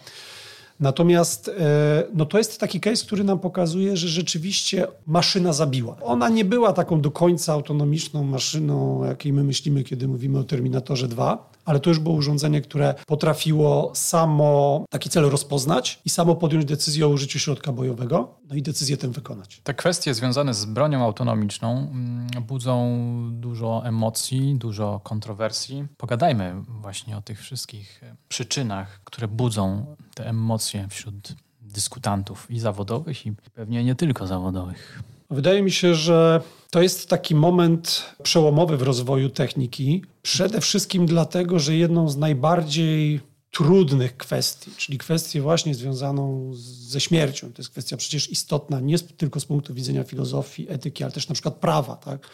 [0.84, 5.98] Natomiast e, no to jest taki case, który nam pokazuje, że rzeczywiście maszyna zabiła.
[6.02, 11.08] Ona nie była taką do końca autonomiczną maszyną, jakiej my myślimy, kiedy mówimy o Terminatorze
[11.08, 16.66] 2, ale to już było urządzenie, które potrafiło samo taki cel rozpoznać i samo podjąć
[16.66, 19.62] decyzję o użyciu środka bojowego, no i decyzję tę wykonać.
[19.64, 22.98] Te kwestie związane z bronią autonomiczną mm, budzą
[23.32, 25.86] dużo emocji, dużo kontrowersji.
[25.98, 33.34] Pogadajmy właśnie o tych wszystkich przyczynach, które budzą te emocje wśród dyskutantów i zawodowych, i
[33.54, 35.04] pewnie nie tylko zawodowych.
[35.30, 40.04] Wydaje mi się, że to jest taki moment przełomowy w rozwoju techniki.
[40.22, 43.22] Przede wszystkim dlatego, że jedną z najbardziej
[43.52, 49.40] trudnych kwestii, czyli kwestię właśnie związaną ze śmiercią, to jest kwestia przecież istotna nie tylko
[49.40, 52.30] z punktu widzenia filozofii, etyki, ale też na przykład prawa, tak?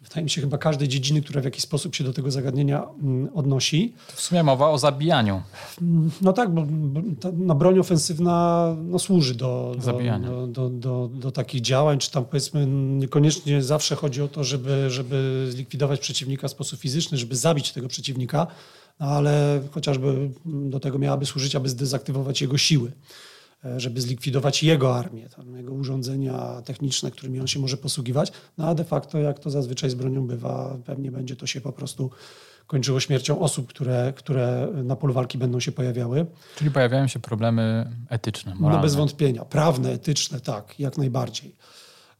[0.00, 3.28] Wydaje mi się chyba każdej dziedziny, która w jakiś sposób się do tego zagadnienia mm,
[3.34, 3.94] odnosi.
[4.06, 5.42] W sumie mowa o zabijaniu.
[5.82, 6.66] Mm, no tak, bo
[7.20, 10.28] ta no, broń ofensywna no, służy do, Zabijania.
[10.28, 14.90] do, do, do, do, takich działań, czy tam powiedzmy niekoniecznie zawsze chodzi o to, żeby,
[14.90, 18.46] żeby zlikwidować przeciwnika w sposób fizyczny, żeby zabić tego przeciwnika,
[19.00, 22.92] no, ale chociażby do tego miałaby służyć, aby zdezaktywować jego siły.
[23.64, 28.32] E, żeby zlikwidować jego armię, tam jego urządzenia techniczne, którymi on się może posługiwać.
[28.58, 31.72] No a de facto, jak to zazwyczaj z bronią bywa, pewnie będzie to się po
[31.72, 32.10] prostu
[32.66, 36.26] kończyło śmiercią osób, które, które na polu walki będą się pojawiały.
[36.56, 38.76] Czyli pojawiają się problemy etyczne, moralne.
[38.76, 39.44] No bez wątpienia.
[39.44, 41.56] Prawne, etyczne, tak, jak najbardziej.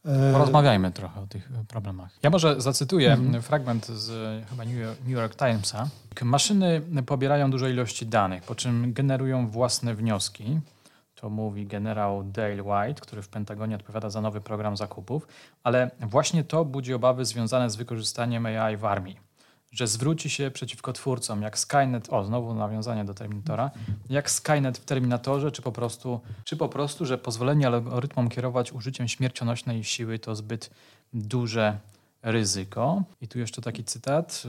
[0.04, 2.10] E, Porozmawiajmy trochę o tych problemach.
[2.22, 3.42] Ja może zacytuję mhm.
[3.42, 4.10] fragment z
[4.50, 5.88] chyba New York Timesa.
[6.22, 10.60] Maszyny pobierają duże ilości danych, po czym generują własne wnioski.
[11.20, 15.28] To mówi generał Dale White, który w Pentagonie odpowiada za nowy program zakupów,
[15.62, 19.16] ale właśnie to budzi obawy związane z wykorzystaniem AI w armii.
[19.72, 23.70] Że zwróci się przeciwko twórcom, jak Skynet, o znowu nawiązanie do Terminatora,
[24.10, 29.08] jak Skynet w Terminatorze, czy po prostu, czy po prostu że pozwolenie algorytmom kierować użyciem
[29.08, 30.70] śmiercionośnej siły to zbyt
[31.12, 31.78] duże
[32.22, 34.42] ryzyko, i tu jeszcze taki cytat,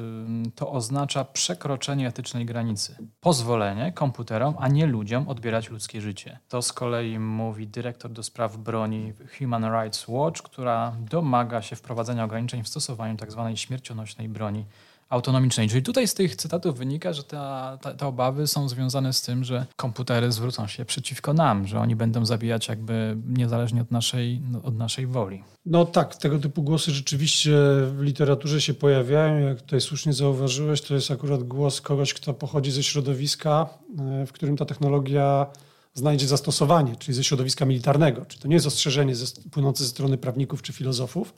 [0.55, 2.95] to oznacza przekroczenie etycznej granicy.
[3.19, 6.39] Pozwolenie komputerom, a nie ludziom odbierać ludzkie życie.
[6.49, 12.23] To z kolei mówi dyrektor do spraw broni Human Rights Watch, która domaga się wprowadzenia
[12.23, 13.45] ograniczeń w stosowaniu tzw.
[13.47, 14.65] Tak śmiercionośnej broni
[15.11, 15.69] autonomicznej.
[15.69, 19.43] Czyli tutaj z tych cytatów wynika, że ta, ta, te obawy są związane z tym,
[19.43, 24.77] że komputery zwrócą się przeciwko nam, że oni będą zabijać jakby niezależnie od naszej, od
[24.77, 25.43] naszej woli.
[25.65, 27.51] No tak, tego typu głosy rzeczywiście
[27.97, 29.47] w literaturze się pojawiają.
[29.47, 33.69] Jak tutaj słusznie zauważyłeś, to jest akurat głos kogoś, kto pochodzi ze środowiska,
[33.99, 35.45] e, w którym ta technologia
[35.93, 38.25] znajdzie zastosowanie, czyli ze środowiska militarnego.
[38.25, 41.33] Czyli to nie jest ostrzeżenie ze, płynące ze strony prawników czy filozofów,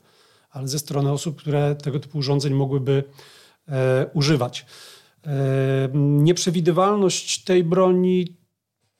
[0.50, 3.04] ale ze strony osób, które tego typu urządzeń mogłyby
[4.14, 4.66] używać.
[5.26, 8.36] E, nieprzewidywalność tej broni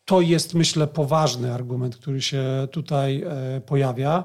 [0.04, 4.24] to jest, myślę, poważny argument, który się tutaj e, pojawia.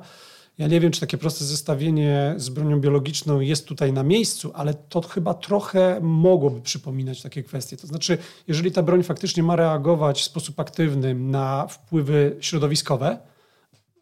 [0.57, 4.73] Ja nie wiem, czy takie proste zestawienie z bronią biologiczną jest tutaj na miejscu, ale
[4.73, 7.77] to chyba trochę mogłoby przypominać takie kwestie.
[7.77, 13.19] To znaczy, jeżeli ta broń faktycznie ma reagować w sposób aktywny na wpływy środowiskowe,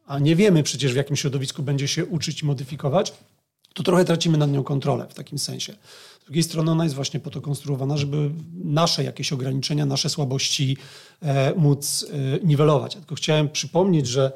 [0.06, 3.13] a nie wiemy przecież, w jakim środowisku będzie się uczyć i modyfikować,
[3.78, 5.74] to trochę tracimy nad nią kontrolę w takim sensie.
[6.22, 8.32] Z drugiej strony ona jest właśnie po to konstruowana, żeby
[8.63, 10.78] nasze jakieś ograniczenia, nasze słabości
[11.22, 12.96] e, móc e, niwelować.
[12.96, 14.32] Ja tylko chciałem przypomnieć, że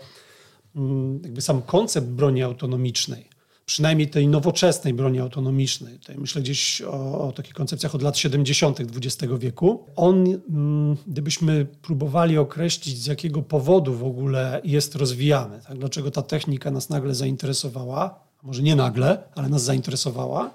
[0.75, 3.25] mm, jakby sam koncept broni autonomicznej,
[3.65, 8.79] przynajmniej tej nowoczesnej broni autonomicznej, tutaj myślę gdzieś o, o takich koncepcjach od lat 70.
[8.79, 15.77] XX wieku, on, mm, gdybyśmy próbowali określić, z jakiego powodu w ogóle jest rozwijany, tak?
[15.77, 20.51] dlaczego ta technika nas nagle zainteresowała, może nie nagle, ale nas zainteresowała,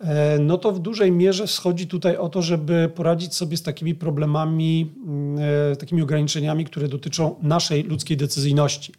[0.00, 3.94] e, no to w dużej mierze schodzi tutaj o to, żeby poradzić sobie z takimi
[3.94, 5.38] problemami, mm,
[5.72, 8.92] e, takimi ograniczeniami, które dotyczą naszej ludzkiej decyzyjności.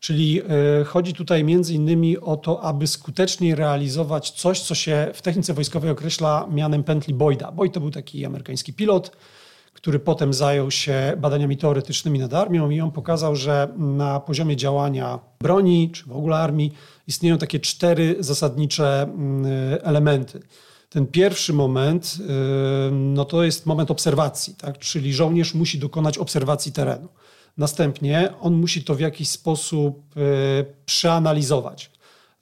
[0.00, 5.22] Czyli e, chodzi tutaj między innymi o to, aby skutecznie realizować coś, co się w
[5.22, 7.52] technice wojskowej określa mianem pętli Boyda.
[7.52, 9.16] Boyd to był taki amerykański pilot,
[9.72, 15.18] który potem zajął się badaniami teoretycznymi nad armią i on pokazał, że na poziomie działania
[15.40, 16.72] broni czy w ogóle armii
[17.06, 19.46] istnieją takie cztery zasadnicze mm,
[19.82, 20.40] elementy.
[20.90, 24.78] Ten pierwszy moment y, no to jest moment obserwacji, tak?
[24.78, 27.08] czyli żołnierz musi dokonać obserwacji terenu.
[27.56, 30.20] Następnie on musi to w jakiś sposób y,
[30.86, 31.90] przeanalizować.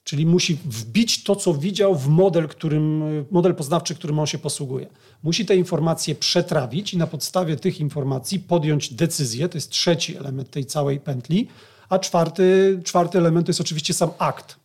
[0.03, 4.87] Czyli musi wbić to, co widział w model, którym, model poznawczy, którym on się posługuje.
[5.23, 9.49] Musi te informacje przetrawić i na podstawie tych informacji podjąć decyzję.
[9.49, 11.47] To jest trzeci element tej całej pętli.
[11.89, 14.55] A czwarty, czwarty element to jest oczywiście sam akt.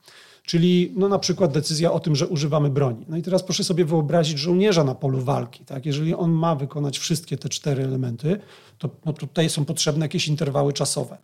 [0.43, 3.05] Czyli no, na przykład decyzja o tym, że używamy broni.
[3.09, 5.65] No i teraz proszę sobie wyobrazić żołnierza na polu walki.
[5.65, 5.87] Tak?
[5.87, 8.41] Jeżeli on ma wykonać wszystkie te cztery elementy,
[8.79, 11.19] to no, tutaj są potrzebne jakieś interwały czasowe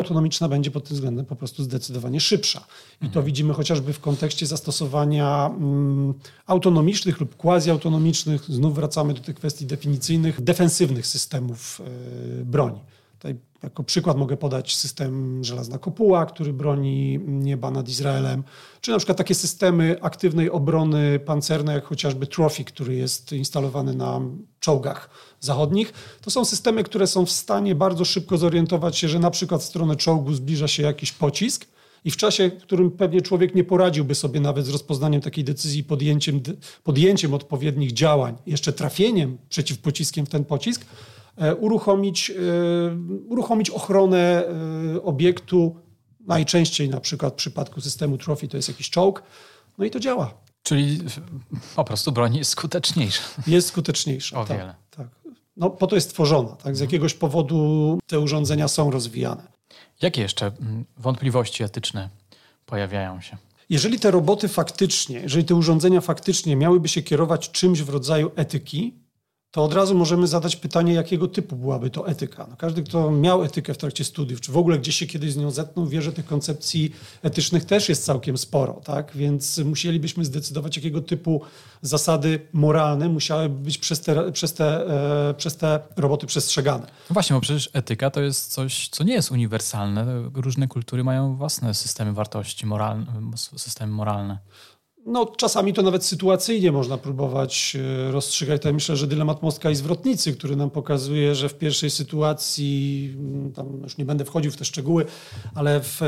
[0.00, 2.60] autonomiczna będzie pod tym względem po prostu zdecydowanie szybsza.
[2.96, 3.26] I to mhm.
[3.26, 6.14] widzimy chociażby w kontekście zastosowania mm,
[6.46, 11.80] autonomicznych lub quasi-autonomicznych, znów wracamy do tych kwestii definicyjnych, defensywnych systemów
[12.40, 12.80] y, broni.
[13.12, 18.44] Tutaj jako przykład mogę podać system Żelazna Kopuła, który broni nieba nad Izraelem,
[18.80, 24.20] czy na przykład takie systemy aktywnej obrony pancernej, jak chociażby Trophy, który jest instalowany na
[24.60, 25.92] czołgach zachodnich.
[26.20, 29.64] To są systemy, które są w stanie bardzo szybko zorientować się, że na przykład w
[29.64, 31.66] stronę czołgu zbliża się jakiś pocisk
[32.04, 35.84] i w czasie, w którym pewnie człowiek nie poradziłby sobie nawet z rozpoznaniem takiej decyzji,
[35.84, 36.40] podjęciem,
[36.84, 40.86] podjęciem odpowiednich działań, jeszcze trafieniem przeciwpociskiem w ten pocisk,
[41.60, 42.34] uruchomić, e,
[43.28, 44.44] uruchomić ochronę
[44.96, 45.76] e, obiektu.
[46.20, 49.22] Najczęściej na przykład w przypadku systemu Trophy to jest jakiś czołg.
[49.78, 50.34] No i to działa.
[50.62, 50.98] Czyli
[51.76, 53.22] po prostu broń jest skuteczniejsza.
[53.46, 54.40] Jest skuteczniejsza.
[54.40, 54.74] O tak, wiele.
[54.90, 55.08] Tak.
[55.56, 56.48] No, po to jest tworzona.
[56.48, 56.76] Tak?
[56.76, 56.80] Z mhm.
[56.80, 59.42] jakiegoś powodu te urządzenia są rozwijane.
[60.02, 62.10] Jakie jeszcze mm, wątpliwości etyczne
[62.66, 63.36] pojawiają się?
[63.70, 68.94] Jeżeli te roboty faktycznie, jeżeli te urządzenia faktycznie miałyby się kierować czymś w rodzaju etyki,
[69.56, 72.46] to od razu możemy zadać pytanie, jakiego typu byłaby to etyka.
[72.50, 75.36] No każdy, kto miał etykę w trakcie studiów, czy w ogóle gdzieś się kiedyś z
[75.36, 76.92] nią zetknął, wie, że tych koncepcji
[77.22, 79.12] etycznych też jest całkiem sporo, tak?
[79.14, 81.40] Więc musielibyśmy zdecydować, jakiego typu
[81.82, 84.86] zasady moralne musiałyby być przez te, przez te,
[85.30, 86.86] e, przez te roboty przestrzegane.
[86.86, 90.30] No właśnie, bo przecież etyka to jest coś, co nie jest uniwersalne.
[90.34, 93.06] Różne kultury mają własne systemy wartości, moralne,
[93.56, 94.38] systemy moralne.
[95.06, 98.60] No, czasami to nawet sytuacyjnie można próbować e, rozstrzygać.
[98.60, 103.52] Tutaj myślę, że dylemat mostka i zwrotnicy, który nam pokazuje, że w pierwszej sytuacji, mm,
[103.52, 105.04] tam już nie będę wchodził w te szczegóły,
[105.54, 106.06] ale w, e,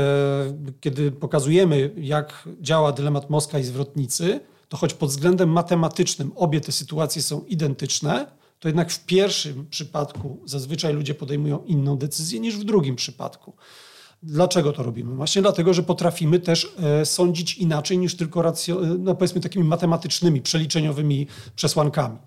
[0.79, 6.71] kiedy pokazujemy, jak działa dylemat mostka i zwrotnicy, to choć pod względem matematycznym obie te
[6.71, 8.25] sytuacje są identyczne,
[8.59, 13.53] to jednak w pierwszym przypadku zazwyczaj ludzie podejmują inną decyzję niż w drugim przypadku.
[14.23, 15.15] Dlaczego to robimy?
[15.15, 19.65] Właśnie dlatego, że potrafimy też e, sądzić inaczej niż tylko racjo, e, no powiedzmy takimi
[19.65, 22.17] matematycznymi, przeliczeniowymi przesłankami.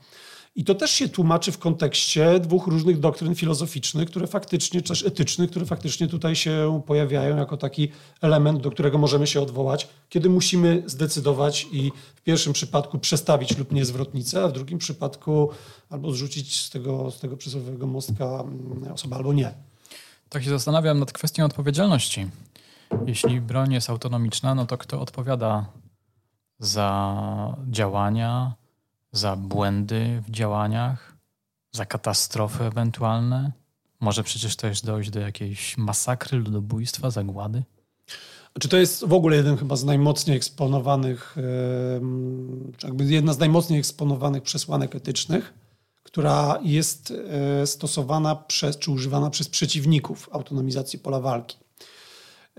[0.56, 5.06] I to też się tłumaczy w kontekście dwóch różnych doktryn filozoficznych, które faktycznie, czy też
[5.06, 7.88] etycznych, które faktycznie tutaj się pojawiają jako taki
[8.20, 13.72] element, do którego możemy się odwołać, kiedy musimy zdecydować i w pierwszym przypadku przestawić lub
[13.72, 15.50] nie zwrotnicę, a w drugim przypadku
[15.90, 19.71] albo zrzucić z tego, z tego przysłowiowego mostka mm, osobę, albo nie.
[20.32, 22.30] Tak się zastanawiam nad kwestią odpowiedzialności.
[23.06, 25.66] Jeśli broń jest autonomiczna, no to kto odpowiada
[26.58, 28.54] za działania,
[29.12, 31.16] za błędy w działaniach,
[31.72, 33.52] za katastrofy ewentualne?
[34.00, 37.62] Może przecież też dojść do jakiejś masakry, ludobójstwa, zagłady?
[38.60, 41.36] Czy to jest w ogóle jeden chyba z najmocniej eksponowanych,
[42.82, 45.54] jakby jedna z najmocniej eksponowanych przesłanek etycznych,
[46.12, 47.12] która jest
[47.60, 51.56] e, stosowana przez, czy używana przez przeciwników autonomizacji pola walki.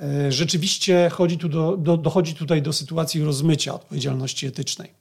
[0.02, 4.94] E, rzeczywiście chodzi tu do, do, dochodzi tutaj do sytuacji rozmycia odpowiedzialności etycznej.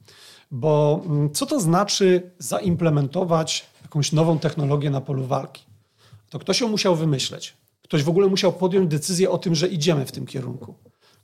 [0.51, 5.63] Bo mm, co to znaczy zaimplementować jakąś nową technologię na polu walki?
[6.31, 7.55] To ktoś ją musiał wymyśleć.
[7.83, 10.75] Ktoś w ogóle musiał podjąć decyzję o tym, że idziemy w tym kierunku.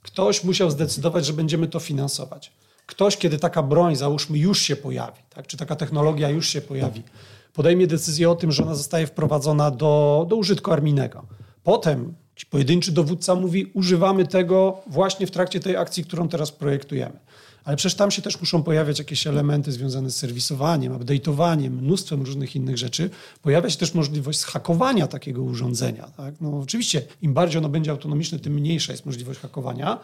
[0.01, 2.51] Ktoś musiał zdecydować, że będziemy to finansować.
[2.89, 5.47] Ktoś, kiedy taka broń, załóżmy, już się pojawi, tak?
[5.47, 7.03] czy taka technologia już się pojawi,
[7.53, 11.25] podejmie decyzję o tym, że ona zostaje wprowadzona do, do użytku armijnego.
[11.63, 12.13] Potem
[12.49, 17.19] pojedynczy dowódca mówi, używamy tego właśnie w trakcie tej akcji, którą teraz projektujemy.
[17.63, 22.55] Ale przecież tam się też muszą pojawiać jakieś elementy związane z serwisowaniem, update'owaniem, mnóstwem różnych
[22.55, 23.09] innych rzeczy.
[23.41, 26.11] Pojawia się też możliwość zhakowania takiego urządzenia.
[26.17, 26.35] Tak?
[26.41, 29.99] No, oczywiście im bardziej ono będzie autonomiczne, tym mniejsza jest możliwość hakowania.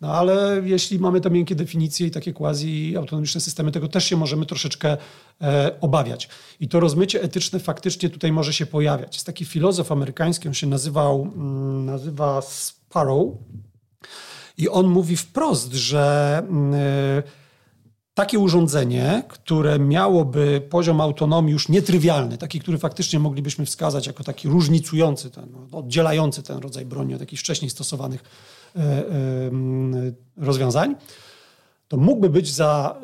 [0.00, 4.46] No ale jeśli mamy te miękkie definicje i takie quasi-autonomiczne systemy, tego też się możemy
[4.46, 4.96] troszeczkę
[5.40, 6.28] e, obawiać.
[6.60, 9.14] I to rozmycie etyczne faktycznie tutaj może się pojawiać.
[9.14, 13.26] Jest taki filozof amerykański, on się nazywał, mm, nazywa Sparrow
[14.60, 17.22] i on mówi wprost, że mm, e,
[18.14, 24.48] takie urządzenie, które miałoby poziom autonomii już nietrywialny, taki, który faktycznie moglibyśmy wskazać jako taki
[24.48, 28.22] różnicujący, ten, oddzielający ten rodzaj broni od jakichś wcześniej stosowanych
[28.76, 29.04] e, e,
[30.36, 30.94] rozwiązań,
[31.88, 32.96] to mógłby być za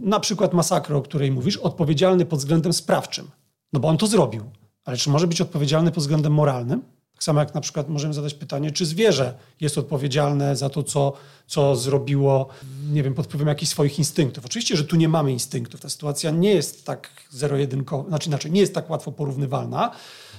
[0.00, 3.30] na przykład masakrę, o której mówisz, odpowiedzialny pod względem sprawczym.
[3.72, 4.44] No bo on to zrobił.
[4.84, 6.82] Ale czy może być odpowiedzialny pod względem moralnym?
[7.22, 11.12] Tak samo jak na przykład możemy zadać pytanie, czy zwierzę jest odpowiedzialne za to, co,
[11.46, 12.48] co zrobiło,
[12.90, 14.44] nie wiem, pod wpływem jakichś swoich instynktów.
[14.44, 15.80] Oczywiście, że tu nie mamy instynktów.
[15.80, 19.90] Ta sytuacja nie jest tak zero-jedynkowa, znaczy inaczej, nie jest tak łatwo porównywalna,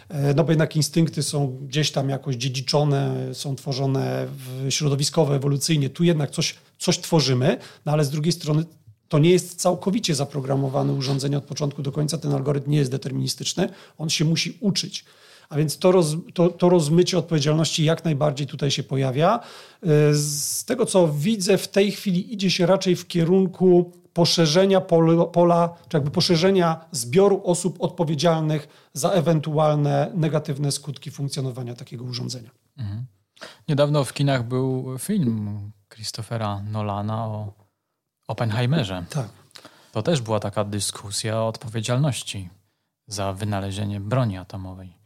[0.09, 4.27] e, no bo jednak instynkty są gdzieś tam jakoś dziedziczone, są tworzone
[4.69, 5.89] środowiskowo, ewolucyjnie.
[5.89, 8.65] Tu jednak coś, coś tworzymy, no ale z drugiej strony
[9.09, 12.17] to nie jest całkowicie zaprogramowane urządzenie od początku do końca.
[12.17, 13.69] Ten algorytm nie jest deterministyczny.
[13.97, 15.05] On się musi uczyć.
[15.53, 19.39] A więc to, roz, to, to rozmycie odpowiedzialności jak najbardziej tutaj się pojawia.
[19.39, 25.25] E, z tego, co widzę, w tej chwili idzie się raczej w kierunku poszerzenia pola,
[25.25, 32.49] pola, czy jakby poszerzenia zbioru osób odpowiedzialnych za ewentualne negatywne skutki funkcjonowania takiego urządzenia.
[32.77, 33.05] Mhm.
[33.67, 37.53] Niedawno w kinach był film Christophera Nolana o
[38.27, 39.05] Oppenheimerze.
[39.09, 39.29] Tak.
[39.91, 42.49] To też była taka dyskusja o odpowiedzialności
[43.07, 45.02] za wynalezienie broni atomowej.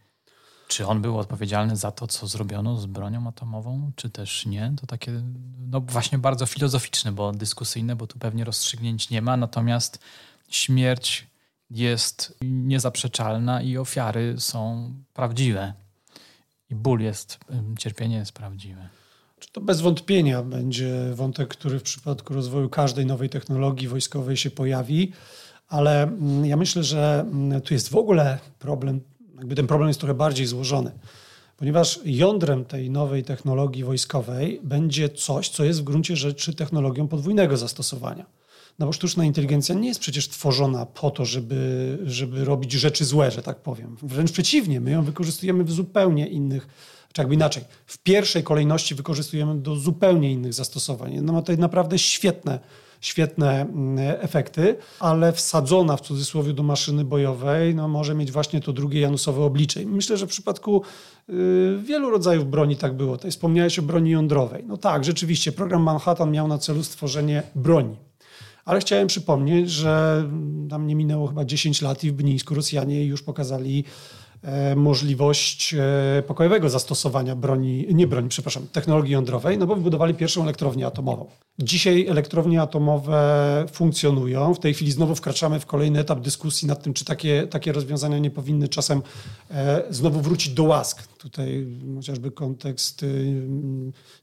[0.67, 4.73] Czy on był odpowiedzialny za to, co zrobiono z bronią atomową, czy też nie?
[4.81, 5.21] To takie,
[5.69, 9.99] no właśnie bardzo filozoficzne, bo dyskusyjne, bo tu pewnie rozstrzygnięć nie ma, natomiast
[10.49, 11.27] śmierć
[11.69, 15.73] jest niezaprzeczalna i ofiary są prawdziwe.
[16.69, 17.39] I ból jest,
[17.79, 18.89] cierpienie jest prawdziwe.
[19.51, 25.13] To bez wątpienia będzie wątek, który w przypadku rozwoju każdej nowej technologii wojskowej się pojawi,
[25.67, 29.01] ale mm, ja myślę, że mm, tu jest w ogóle problem
[29.37, 30.91] jakby ten problem jest trochę bardziej złożony,
[31.57, 37.57] ponieważ jądrem tej nowej technologii wojskowej będzie coś, co jest w gruncie rzeczy technologią podwójnego
[37.57, 38.25] zastosowania.
[38.79, 43.31] No bo sztuczna inteligencja nie jest przecież tworzona po to, żeby, żeby robić rzeczy złe,
[43.31, 43.97] że tak powiem.
[44.01, 46.67] Wręcz przeciwnie, my ją wykorzystujemy w zupełnie innych,
[47.13, 51.19] czy jakby inaczej, w pierwszej kolejności wykorzystujemy do zupełnie innych zastosowań.
[51.21, 52.59] No ma to naprawdę świetne
[53.01, 58.73] świetne mm, efekty, ale wsadzona w cudzysłowie do maszyny bojowej no, może mieć właśnie to
[58.73, 59.85] drugie janusowe oblicze.
[59.85, 60.81] myślę, że w przypadku
[61.29, 63.17] y, wielu rodzajów broni tak było.
[63.17, 64.63] Tutaj wspomniałeś o broni jądrowej.
[64.67, 67.95] No tak, rzeczywiście program Manhattan miał na celu stworzenie broni.
[68.65, 70.23] Ale chciałem przypomnieć, że
[70.69, 73.83] tam nie minęło chyba 10 lat i w Bnińsku Rosjanie już pokazali
[74.75, 80.87] możliwość e, pokojowego zastosowania broni, nie broni, przepraszam, technologii jądrowej, no bo wybudowali pierwszą elektrownię
[80.87, 81.25] atomową.
[81.59, 84.53] Dzisiaj elektrownie atomowe funkcjonują.
[84.53, 88.19] W tej chwili znowu wkraczamy w kolejny etap dyskusji nad tym, czy takie, takie rozwiązania
[88.19, 89.01] nie powinny czasem
[89.51, 91.07] e, znowu wrócić do łask.
[91.07, 93.05] Tutaj chociażby kontekst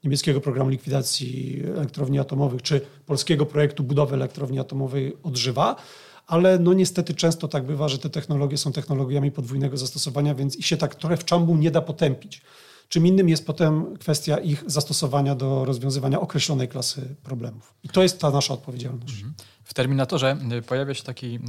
[0.04, 5.76] niemieckiego programu likwidacji elektrowni atomowych, czy polskiego projektu budowy elektrowni atomowej odżywa
[6.26, 10.66] ale no niestety często tak bywa, że te technologie są technologiami podwójnego zastosowania, więc ich
[10.66, 12.42] się tak trochę w czambu nie da potępić.
[12.88, 17.74] Czym innym jest potem kwestia ich zastosowania do rozwiązywania określonej klasy problemów.
[17.84, 19.14] I to jest ta nasza odpowiedzialność.
[19.14, 19.34] Mhm.
[19.64, 21.40] W Terminatorze y, pojawia się taki, y,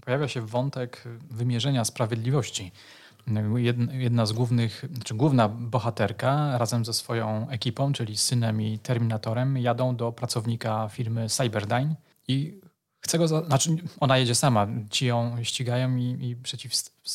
[0.00, 2.72] pojawia się wątek wymierzenia sprawiedliwości.
[3.92, 9.96] Jedna z głównych, czy główna bohaterka razem ze swoją ekipą, czyli synem i Terminatorem, jadą
[9.96, 11.94] do pracownika firmy Cyberdyne
[12.28, 12.60] i
[13.00, 13.44] Chcę go, za...
[13.44, 16.72] znaczy ona jedzie sama, ci ją ścigają i, i przeciw,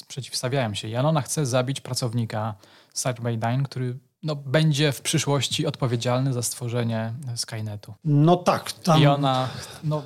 [0.08, 0.88] przeciwstawiają się.
[0.88, 2.56] I ona chce zabić pracownika
[2.94, 7.94] Cyberdyne, który no, będzie w przyszłości odpowiedzialny za stworzenie Skynetu.
[8.06, 8.72] No tak.
[8.72, 9.02] Tam...
[9.02, 9.50] I ona,
[9.84, 10.04] no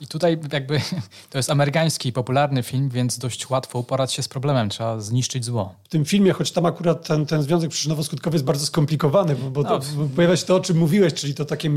[0.00, 0.80] i tutaj jakby
[1.30, 5.74] to jest amerykański, popularny film, więc dość łatwo uporać się z problemem, trzeba zniszczyć zło.
[5.84, 9.64] W tym filmie, choć tam akurat ten, ten związek przyczynowo-skutkowy jest bardzo skomplikowany, bo, bo,
[9.64, 10.08] to, no.
[10.16, 11.70] pojawia się to, o czym mówiłeś, czyli to takie,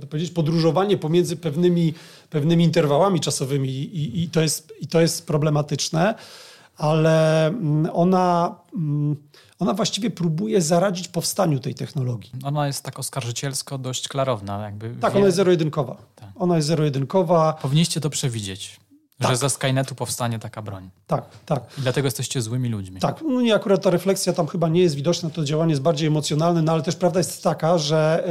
[0.00, 1.94] to powiedzieć, podróżowanie pomiędzy pewnymi,
[2.30, 6.14] pewnymi interwałami czasowymi i, i, to jest, i to jest problematyczne.
[6.76, 9.16] ale mm, ona, mm,
[9.62, 12.32] ona właściwie próbuje zaradzić powstaniu tej technologii.
[12.44, 14.64] Ona jest tak oskarżycielsko dość klarowna.
[14.64, 15.18] Jakby tak, wie...
[15.18, 15.96] ona jest zero-jedynkowa.
[16.16, 16.28] Tak.
[16.36, 17.52] Ona jest zero-jedynkowa.
[17.62, 18.80] Powinniście to przewidzieć.
[19.18, 19.30] Tak.
[19.30, 20.90] Że ze Skynetu powstanie taka broń.
[21.06, 21.64] Tak, tak.
[21.78, 23.00] I dlatego jesteście złymi ludźmi.
[23.00, 26.08] Tak, no nie, akurat ta refleksja tam chyba nie jest widoczna, to działanie jest bardziej
[26.08, 28.24] emocjonalne, no ale też prawda jest taka, że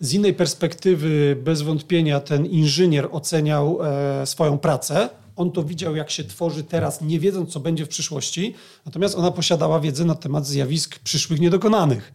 [0.00, 5.08] z innej perspektywy bez wątpienia ten inżynier oceniał e, swoją pracę,
[5.42, 8.54] on to widział, jak się tworzy teraz, nie wiedząc, co będzie w przyszłości.
[8.86, 12.12] Natomiast ona posiadała wiedzę na temat zjawisk przyszłych niedokonanych.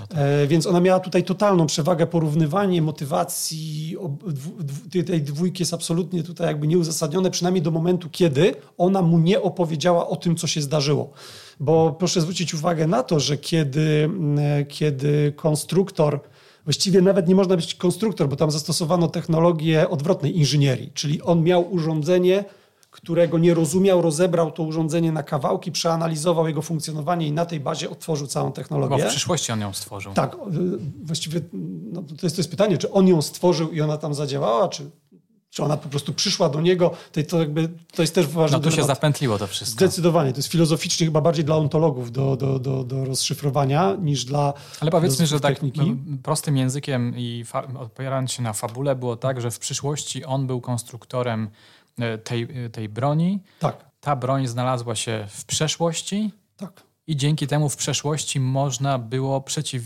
[0.00, 0.18] No tak.
[0.18, 3.96] e, więc ona miała tutaj totalną przewagę, porównywanie motywacji
[5.06, 10.08] tej dwójki jest absolutnie tutaj jakby nieuzasadnione, przynajmniej do momentu, kiedy ona mu nie opowiedziała
[10.08, 11.10] o tym, co się zdarzyło.
[11.60, 14.10] Bo proszę zwrócić uwagę na to, że kiedy,
[14.68, 16.20] kiedy konstruktor
[16.64, 21.72] Właściwie nawet nie można być konstruktor, bo tam zastosowano technologię odwrotnej inżynierii, czyli on miał
[21.72, 22.44] urządzenie,
[22.90, 27.90] którego nie rozumiał, rozebrał to urządzenie na kawałki, przeanalizował jego funkcjonowanie i na tej bazie
[27.90, 28.96] otworzył całą technologię.
[28.96, 30.12] Bo w przyszłości on ją stworzył.
[30.12, 30.36] Tak,
[31.02, 31.40] właściwie
[31.92, 34.90] no, to, jest, to jest pytanie, czy on ją stworzył i ona tam zadziałała, czy
[35.50, 38.58] czy ona po prostu przyszła do niego, to, to, jakby, to jest też ważne.
[38.58, 39.76] No tu się zapętliło to wszystko.
[39.76, 40.32] Zdecydowanie.
[40.32, 44.90] To jest filozoficznie chyba bardziej dla ontologów do, do, do, do rozszyfrowania niż dla Ale
[44.90, 45.96] powiedzmy, że tak techniki.
[46.22, 47.44] prostym językiem i
[47.78, 51.50] opierając się na fabule było tak, że w przyszłości on był konstruktorem
[52.24, 53.40] tej, e, tej broni.
[53.58, 53.90] Tak.
[54.00, 56.30] Ta broń znalazła się w przeszłości.
[56.56, 56.82] Tak.
[57.06, 59.82] I dzięki temu w przeszłości można było przeciw...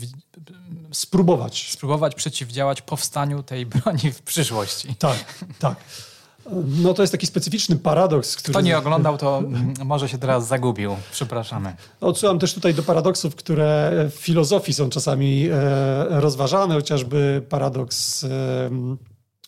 [0.91, 1.71] spróbować.
[1.71, 4.95] spróbować przeciwdziałać powstaniu tej broni w przyszłości.
[4.95, 5.75] Tak, tak.
[6.83, 8.35] No to jest taki specyficzny paradoks.
[8.35, 8.53] Który...
[8.53, 9.43] Kto nie oglądał, to
[9.85, 10.95] może się teraz zagubił.
[11.11, 11.75] Przepraszamy.
[12.01, 18.29] Odsyłam też tutaj do paradoksów, które w filozofii są czasami e, rozważane, chociażby paradoks e,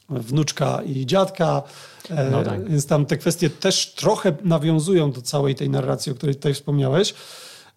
[0.09, 1.63] wnuczka i dziadka.
[2.09, 2.69] E, no tak.
[2.69, 7.13] Więc tam te kwestie też trochę nawiązują do całej tej narracji, o której tutaj wspomniałeś.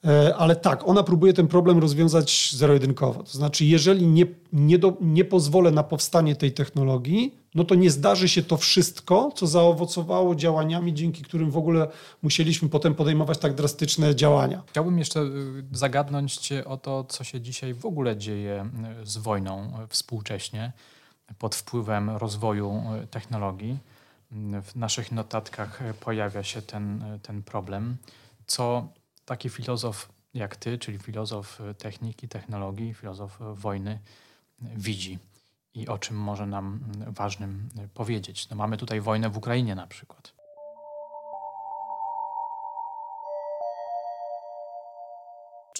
[0.04, 3.22] E, ale tak, ona próbuje ten problem rozwiązać zero-jedynkowo.
[3.22, 7.90] To znaczy, jeżeli nie, nie, do, nie pozwolę na powstanie tej technologii, no to nie
[7.90, 11.88] zdarzy się to wszystko, co zaowocowało działaniami, dzięki którym w ogóle
[12.22, 14.62] musieliśmy potem podejmować tak drastyczne działania.
[14.66, 15.28] Chciałbym jeszcze y,
[15.72, 18.70] zagadnąć o to, co się dzisiaj w ogóle dzieje
[19.02, 20.72] y, z wojną y, współcześnie
[21.38, 23.78] pod wpływem rozwoju technologii.
[24.62, 27.96] W naszych notatkach pojawia się ten, ten problem,
[28.46, 28.88] co
[29.24, 35.18] taki filozof jak ty, czyli filozof e, techniki, technologii, filozof e, wojny, e, widzi
[35.74, 38.48] i o czym może nam ważnym powiedzieć.
[38.48, 40.39] No mamy tutaj wojnę w Ukrainie na przykład.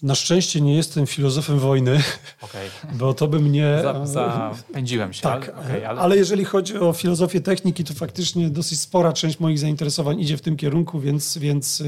[0.02, 2.02] Na szczęście nie jestem filozofem wojny,
[2.40, 2.68] okay.
[2.92, 3.82] bo to by mnie...
[4.04, 5.22] zapędziłem się.
[5.22, 6.00] Tak, ale, okay, ale...
[6.00, 10.40] ale jeżeli chodzi o filozofię techniki, to faktycznie dosyć spora część moich zainteresowań idzie w
[10.40, 11.82] tym kierunku, więc, więc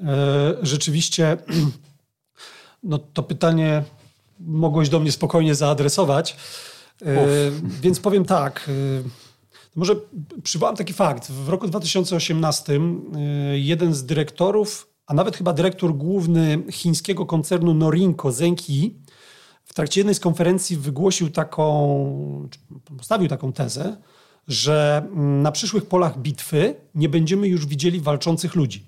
[0.00, 1.36] E, rzeczywiście
[2.82, 3.82] no, to pytanie
[4.40, 6.36] mogłeś do mnie spokojnie zaadresować.
[7.02, 7.26] E,
[7.80, 8.68] więc powiem tak.
[8.68, 8.72] E,
[9.76, 9.96] może
[10.42, 11.30] przywołam taki fakt.
[11.30, 12.80] W roku 2018
[13.52, 18.94] jeden z dyrektorów, a nawet chyba dyrektor główny chińskiego koncernu Norinco, Zeng Yi,
[19.64, 22.48] w trakcie jednej z konferencji wygłosił taką,
[22.98, 23.96] postawił taką tezę,
[24.48, 25.08] że
[25.42, 28.84] na przyszłych polach bitwy nie będziemy już widzieli walczących ludzi.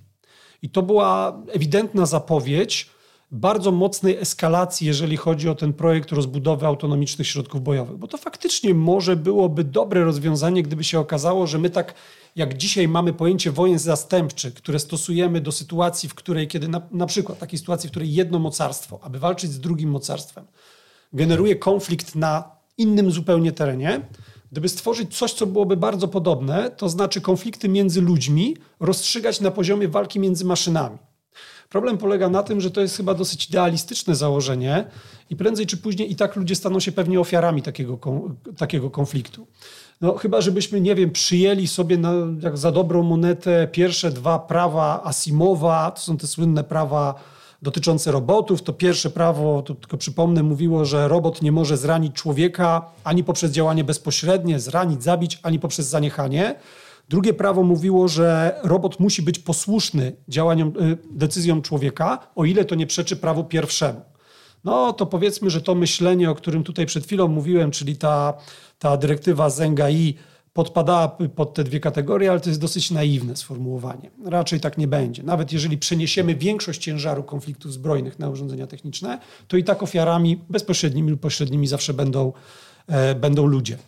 [0.63, 2.91] I to była ewidentna zapowiedź
[3.31, 7.97] bardzo mocnej eskalacji, jeżeli chodzi o ten projekt rozbudowy autonomicznych środków bojowych.
[7.97, 11.95] Bo to faktycznie może byłoby dobre rozwiązanie, gdyby się okazało, że my tak
[12.37, 17.07] jak dzisiaj mamy pojęcie wojen zastępczych, które stosujemy do sytuacji, w której, kiedy na, na
[17.07, 20.45] przykład takiej sytuacji, w której jedno mocarstwo, aby walczyć z drugim mocarstwem,
[21.13, 24.01] generuje konflikt na innym zupełnie terenie,
[24.53, 29.89] Gdyby stworzyć coś, co byłoby bardzo podobne, to znaczy konflikty między ludźmi rozstrzygać na poziomie
[29.89, 30.99] walki między maszynami.
[31.69, 34.85] Problem polega na tym, że to jest chyba dosyć idealistyczne założenie
[35.31, 37.99] i prędzej czy później i tak ludzie staną się pewnie ofiarami takiego,
[38.57, 39.47] takiego konfliktu.
[40.01, 42.13] No, chyba, żebyśmy, nie wiem, przyjęli sobie na,
[42.43, 47.15] jak za dobrą monetę pierwsze dwa prawa Asimowa, to są te słynne prawa
[47.63, 48.63] dotyczące robotów.
[48.63, 53.51] To pierwsze prawo, to tylko przypomnę, mówiło, że robot nie może zranić człowieka ani poprzez
[53.51, 56.55] działanie bezpośrednie, zranić, zabić, ani poprzez zaniechanie.
[57.09, 62.75] Drugie prawo mówiło, że robot musi być posłuszny działaniom, y, decyzjom człowieka, o ile to
[62.75, 64.01] nie przeczy prawu pierwszemu.
[64.65, 68.35] No to powiedzmy, że to myślenie, o którym tutaj przed chwilą mówiłem, czyli ta,
[68.79, 70.15] ta dyrektywa Zengai
[70.53, 74.11] podpadała pod te dwie kategorie, ale to jest dosyć naiwne sformułowanie.
[74.25, 75.23] Raczej tak nie będzie.
[75.23, 81.11] Nawet jeżeli przeniesiemy większość ciężaru konfliktów zbrojnych na urządzenia techniczne, to i tak ofiarami bezpośrednimi
[81.11, 82.33] lub pośrednimi zawsze będą,
[83.21, 83.79] będą ludzie.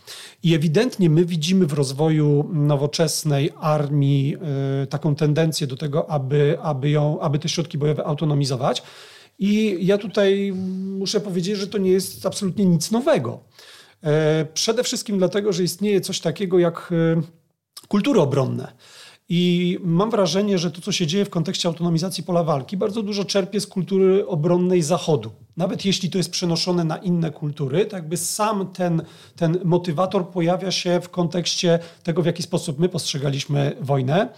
[0.43, 4.37] I ewidentnie my widzimy w rozwoju nowoczesnej armii
[4.83, 8.83] e, taką tendencję do tego, aby, aby, ją, aby te środki bojowe autonomizować.
[9.39, 10.53] I ja tutaj
[10.99, 13.41] muszę powiedzieć, że to nie jest absolutnie nic nowego.
[14.03, 16.93] E, przede wszystkim dlatego, że istnieje coś takiego jak
[17.89, 18.73] kultury obronne.
[19.29, 23.25] I mam wrażenie, że to, co się dzieje w kontekście autonomizacji pola walki, bardzo dużo
[23.25, 25.31] czerpie z kultury obronnej Zachodu.
[25.57, 29.03] Nawet jeśli to jest przenoszone na inne kultury, tak jakby sam ten,
[29.37, 34.29] ten motywator pojawia się w kontekście tego, w jaki sposób my postrzegaliśmy wojnę.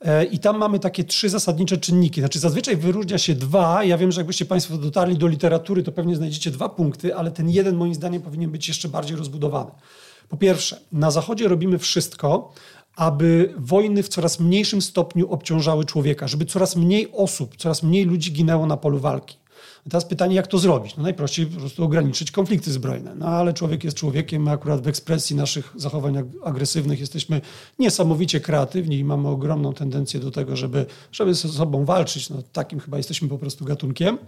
[0.00, 2.20] E, I tam mamy takie trzy zasadnicze czynniki.
[2.20, 3.84] Znaczy, zazwyczaj wyróżnia się dwa.
[3.84, 7.50] Ja wiem, że jakbyście Państwo dotarli do literatury, to pewnie znajdziecie dwa punkty, ale ten
[7.50, 9.70] jeden, moim zdaniem, powinien być jeszcze bardziej rozbudowany.
[10.28, 12.52] Po pierwsze, na Zachodzie robimy wszystko,
[12.96, 18.32] aby wojny w coraz mniejszym stopniu obciążały człowieka, żeby coraz mniej osób, coraz mniej ludzi
[18.32, 19.36] ginęło na polu walki.
[19.90, 20.96] Teraz pytanie, jak to zrobić?
[20.96, 23.14] No najprościej po prostu ograniczyć konflikty zbrojne.
[23.14, 27.40] No ale człowiek jest człowiekiem, my akurat w ekspresji naszych zachowań agresywnych jesteśmy
[27.78, 32.30] niesamowicie kreatywni i mamy ogromną tendencję do tego, żeby, żeby ze sobą walczyć.
[32.30, 34.18] No, takim chyba jesteśmy po prostu gatunkiem.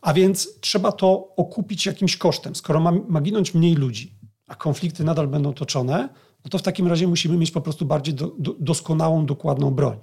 [0.00, 2.54] A więc trzeba to okupić jakimś kosztem.
[2.54, 4.14] Skoro ma, ma ginąć mniej ludzi,
[4.46, 6.08] a konflikty nadal będą toczone,
[6.44, 9.98] no to w takim razie musimy mieć po prostu bardziej do, do, doskonałą, dokładną broń.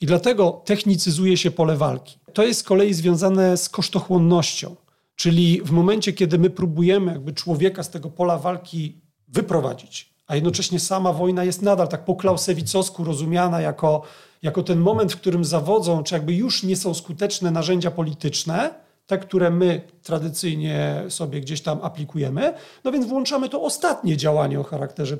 [0.00, 2.18] I dlatego technicyzuje się pole walki.
[2.32, 4.76] To jest z kolei związane z kosztochłonnością,
[5.16, 10.80] czyli w momencie, kiedy my próbujemy jakby człowieka z tego pola walki wyprowadzić, a jednocześnie
[10.80, 14.02] sama wojna jest nadal tak po klausewicowsku rozumiana jako,
[14.42, 19.18] jako ten moment, w którym zawodzą, czy jakby już nie są skuteczne narzędzia polityczne, te,
[19.18, 22.54] które my tradycyjnie sobie gdzieś tam aplikujemy.
[22.84, 25.18] No więc włączamy to ostatnie działanie o charakterze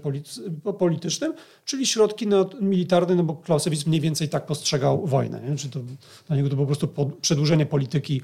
[0.78, 1.34] politycznym,
[1.64, 2.26] czyli środki
[2.60, 5.40] militarne, no bo Clausewitz mniej więcej tak postrzegał wojnę.
[5.40, 5.56] Nie?
[5.56, 5.80] Czy to,
[6.26, 6.88] dla niego to po prostu
[7.20, 8.22] przedłużenie polityki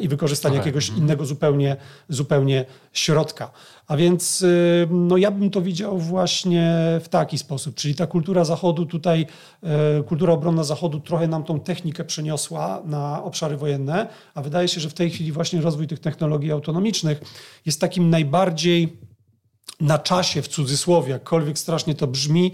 [0.00, 0.66] i wykorzystanie okay.
[0.66, 1.04] jakiegoś mhm.
[1.04, 1.76] innego zupełnie,
[2.08, 3.50] zupełnie środka.
[3.86, 8.44] A więc y, no ja bym to widział właśnie w taki sposób, czyli ta kultura
[8.44, 9.26] Zachodu tutaj,
[9.62, 14.80] e, kultura obronna Zachodu trochę nam tą technikę przeniosła na obszary wojenne, a wydaje się,
[14.80, 17.20] że w tej chwili właśnie rozwój tych technologii autonomicznych
[17.66, 18.98] jest takim najbardziej
[19.80, 22.52] na czasie, w cudzysłowie, jakkolwiek strasznie to brzmi,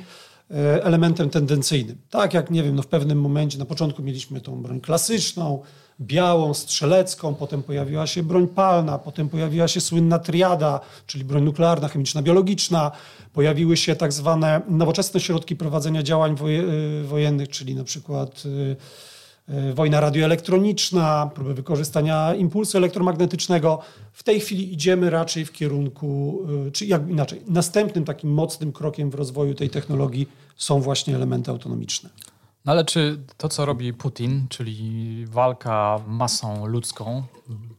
[0.51, 1.99] e, elementem tendencyjnym.
[2.11, 5.63] Tak jak, nie wiem, no w pewnym momencie, na początku mieliśmy tą broń klasyczną,
[6.01, 11.89] białą, strzelecką, potem pojawiła się broń palna, potem pojawiła się słynna triada, czyli broń nuklearna,
[11.89, 12.91] chemiczna, biologiczna,
[13.33, 18.77] pojawiły się tak zwane nowoczesne środki prowadzenia działań y, wojennych, czyli na przykład y,
[19.55, 23.79] y, wojna radioelektroniczna, próby wykorzystania impulsu elektromagnetycznego.
[24.13, 26.41] W tej chwili idziemy raczej w kierunku,
[26.73, 32.11] czy jak inaczej, następnym takim mocnym krokiem w rozwoju tej technologii są właśnie elementy autonomiczne.
[32.65, 37.23] No ale czy to, co robi Putin, czyli walka masą ludzką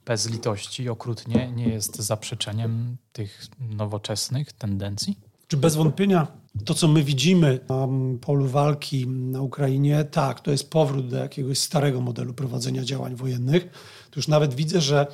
[0.06, 5.20] bez litości, okrutnie, nie jest zaprzeczeniem tych nowoczesnych tendencji?
[5.48, 6.28] Czy bez wątpienia
[6.66, 7.88] to, co my widzimy na
[8.22, 13.64] polu walki na Ukrainie, tak, to jest powrót do jakiegoś starego modelu prowadzenia działań wojennych.
[14.12, 15.08] To już nawet widzę, że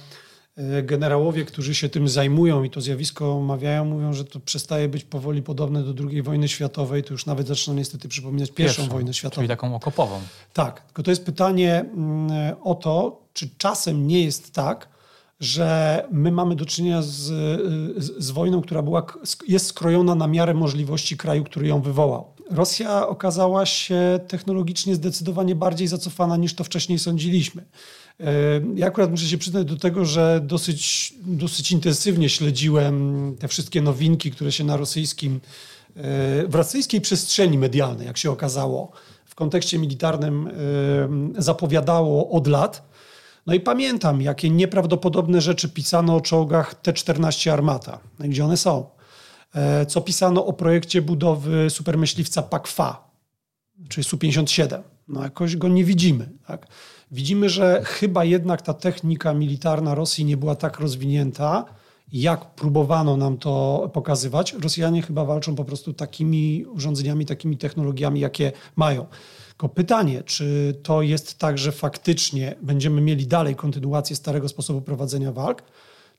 [0.84, 5.41] generałowie, którzy się tym zajmują i to zjawisko omawiają, mówią, że to przestaje być powoli
[5.41, 9.36] podobne do II wojny światowej, to już nawet zaczyna niestety przypominać pierwszą, pierwszą wojnę światową.
[9.36, 10.22] Czyli taką okopową.
[10.53, 14.89] Tak, tylko to jest pytanie mm, o to, czy czasem nie jest tak,
[15.39, 17.09] że my mamy do czynienia z,
[17.97, 19.05] z, z wojną, która była,
[19.47, 22.34] jest skrojona na miarę możliwości kraju, który ją wywołał.
[22.51, 27.66] Rosja okazała się technologicznie zdecydowanie bardziej zacofana niż to wcześniej sądziliśmy.
[28.76, 34.32] Ja akurat muszę się przyznać do tego, że dosyć, dosyć intensywnie śledziłem te wszystkie nowinki,
[34.32, 35.39] które się na rosyjskim,
[36.47, 38.91] w rosyjskiej przestrzeni medialnej, jak się okazało,
[39.26, 40.49] w kontekście militarnym
[41.38, 42.91] zapowiadało od lat.
[43.45, 48.86] No i pamiętam, jakie nieprawdopodobne rzeczy pisano o czołgach T-14 Armata, no gdzie one są.
[49.55, 53.03] E, co pisano o projekcie budowy supermyśliwca PAK-FA,
[53.89, 54.82] czyli Su-57.
[55.07, 56.30] No jakoś go nie widzimy.
[56.47, 56.68] Tak?
[57.12, 61.66] Widzimy, że chyba jednak ta technika militarna Rosji nie była tak rozwinięta,
[62.14, 64.53] jak próbowano nam to pokazywać.
[64.53, 69.05] Rosjanie chyba walczą po prostu takimi urządzeniami, takimi technologiami, jakie mają.
[69.49, 75.32] Tylko pytanie, czy to jest tak, że faktycznie będziemy mieli dalej kontynuację starego sposobu prowadzenia
[75.32, 75.64] walk,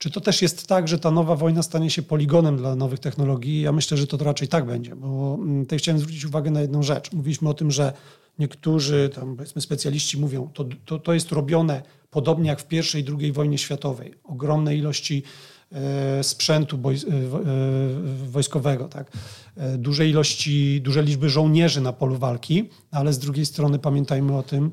[0.03, 3.61] czy to też jest tak, że ta nowa wojna stanie się poligonem dla nowych technologii?
[3.61, 6.83] Ja myślę, że to raczej tak będzie, bo mm, tutaj chciałem zwrócić uwagę na jedną
[6.83, 7.13] rzecz.
[7.13, 7.93] Mówiliśmy o tym, że
[8.39, 13.05] niektórzy tam powiedzmy specjaliści mówią, to, to, to jest robione podobnie jak w pierwszej i
[13.05, 14.15] drugiej wojnie światowej.
[14.25, 15.23] Ogromne ilości
[15.73, 16.95] e, sprzętu e, e,
[18.31, 19.13] wojskowego, tak?
[19.79, 24.71] duże ilości, duże liczby żołnierzy na polu walki, ale z drugiej strony pamiętajmy o tym,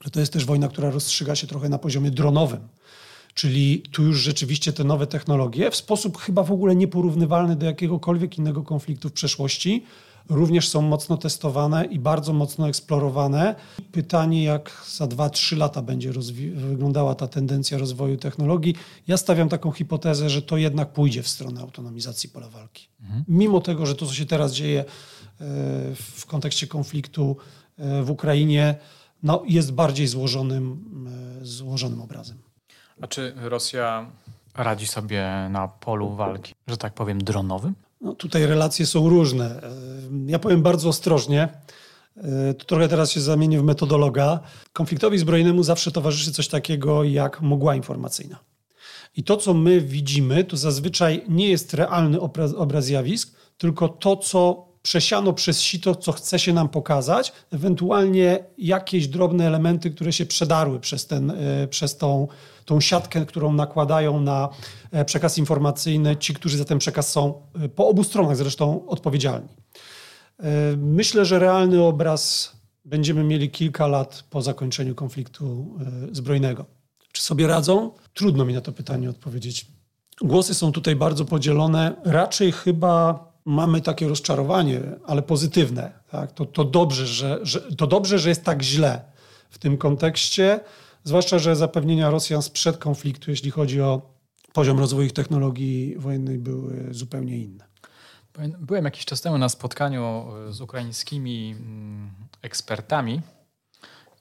[0.00, 2.60] że to jest też wojna, która rozstrzyga się trochę na poziomie dronowym.
[3.34, 8.38] Czyli tu już rzeczywiście te nowe technologie w sposób chyba w ogóle nieporównywalny do jakiegokolwiek
[8.38, 9.84] innego konfliktu w przeszłości
[10.30, 13.54] również są mocno testowane i bardzo mocno eksplorowane.
[13.92, 16.12] Pytanie, jak za 2-3 lata będzie
[16.54, 18.74] wyglądała ta tendencja rozwoju technologii.
[19.08, 22.88] Ja stawiam taką hipotezę, że to jednak pójdzie w stronę autonomizacji pola walki.
[23.02, 23.24] Mhm.
[23.28, 24.84] Mimo tego, że to, co się teraz dzieje e,
[25.94, 27.36] w kontekście konfliktu
[27.78, 28.74] e, w Ukrainie,
[29.22, 30.84] no, jest bardziej złożonym,
[31.40, 32.38] e, złożonym obrazem.
[33.00, 34.06] A czy Rosja
[34.54, 37.74] radzi sobie na polu walki, że tak powiem, dronowym?
[38.00, 39.60] No, tutaj relacje są różne.
[40.26, 41.48] Ja powiem bardzo ostrożnie.
[42.58, 44.40] To trochę teraz się zamienię w metodologa.
[44.72, 48.38] Konfliktowi zbrojnemu zawsze towarzyszy coś takiego jak mgła informacyjna.
[49.16, 54.16] I to, co my widzimy, to zazwyczaj nie jest realny obraz, obraz zjawisk, tylko to,
[54.16, 60.26] co przesiano przez sito, co chce się nam pokazać, ewentualnie jakieś drobne elementy, które się
[60.26, 62.28] przedarły przez, ten, e, przez tą,
[62.64, 64.48] tą siatkę, którą nakładają na
[64.90, 69.48] e, przekaz informacyjny ci, którzy za ten przekaz są e, po obu stronach zresztą odpowiedzialni.
[70.76, 72.52] Myślę, że realny obraz
[72.84, 75.78] będziemy mieli kilka lat po zakończeniu konfliktu
[76.12, 76.64] zbrojnego.
[77.12, 77.90] Czy sobie radzą?
[78.14, 79.66] Trudno mi na to pytanie odpowiedzieć.
[80.20, 81.96] Głosy są tutaj bardzo podzielone.
[82.04, 85.92] Raczej chyba mamy takie rozczarowanie, ale pozytywne.
[86.10, 86.32] Tak?
[86.32, 89.04] To, to, dobrze, że, że, to dobrze, że jest tak źle
[89.50, 90.60] w tym kontekście,
[91.04, 94.02] zwłaszcza, że zapewnienia Rosjan sprzed konfliktu, jeśli chodzi o
[94.52, 97.70] poziom rozwoju ich technologii wojennej, były zupełnie inne.
[98.58, 102.10] Byłem jakiś czas temu na spotkaniu z ukraińskimi mm,
[102.42, 103.22] ekspertami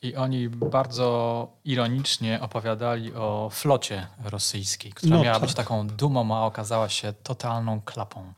[0.01, 5.47] i oni bardzo ironicznie opowiadali o flocie rosyjskiej, która no miała tak.
[5.47, 8.33] być taką dumą, a okazała się totalną klapą.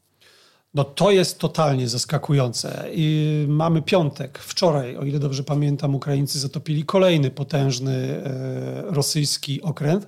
[0.73, 2.87] No to jest totalnie zaskakujące.
[2.93, 4.39] I mamy piątek.
[4.39, 10.07] Wczoraj, o ile dobrze pamiętam, Ukraińcy zatopili kolejny potężny e, rosyjski okręt.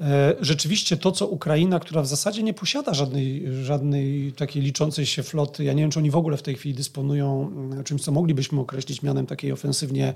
[0.00, 5.22] E, rzeczywiście to, co Ukraina, która w zasadzie nie posiada żadnej, żadnej takiej liczącej się
[5.22, 8.12] floty, ja nie wiem, czy oni w ogóle w tej chwili dysponują mm, czymś, co
[8.12, 10.14] moglibyśmy określić mianem takiej ofensywnie,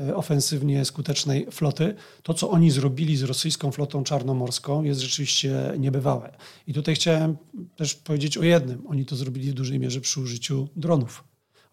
[0.00, 6.36] e, ofensywnie skutecznej floty, to, co oni zrobili z rosyjską flotą czarnomorską jest rzeczywiście niebywałe.
[6.66, 7.36] I tutaj chciałem
[7.76, 8.82] też powiedzieć o jednym.
[8.88, 11.24] Oni to zrobili w dużej mierze przy użyciu dronów.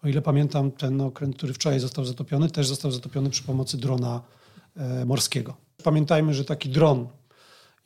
[0.04, 4.20] O ile pamiętam, ten okręt, który wczoraj został zatopiony, też został zatopiony przy pomocy drona
[4.76, 5.56] e, morskiego.
[5.84, 7.08] Pamiętajmy, że taki dron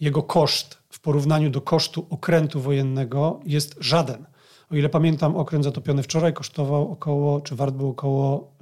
[0.01, 4.27] jego koszt w porównaniu do kosztu okrętu wojennego jest żaden.
[4.71, 8.53] O ile pamiętam, okręt zatopiony wczoraj kosztował około, czy wart był około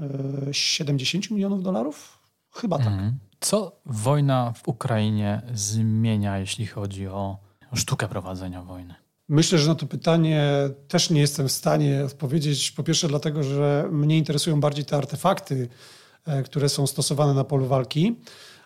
[0.53, 2.19] 70 e, milionów dolarów?
[2.51, 2.87] Chyba tak.
[2.87, 3.19] Mhm.
[3.41, 7.37] Co wojna w Ukrainie zmienia, jeśli chodzi o
[7.75, 8.95] sztukę prowadzenia wojny?
[9.29, 10.51] Myślę, że na to pytanie
[10.89, 12.71] też nie jestem w stanie odpowiedzieć.
[12.71, 15.69] Po pierwsze, dlatego, że mnie interesują bardziej te artefakty,
[16.27, 18.17] e, które są stosowane na polu walki.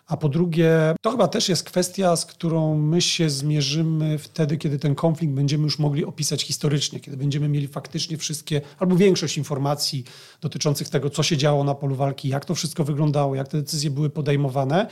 [0.09, 4.79] A po drugie, to chyba też jest kwestia, z którą my się zmierzymy wtedy, kiedy
[4.79, 10.03] ten konflikt będziemy już mogli opisać historycznie, kiedy będziemy mieli faktycznie wszystkie albo większość informacji
[10.41, 13.89] dotyczących tego, co się działo na polu walki, jak to wszystko wyglądało, jak te decyzje
[13.91, 14.87] były podejmowane.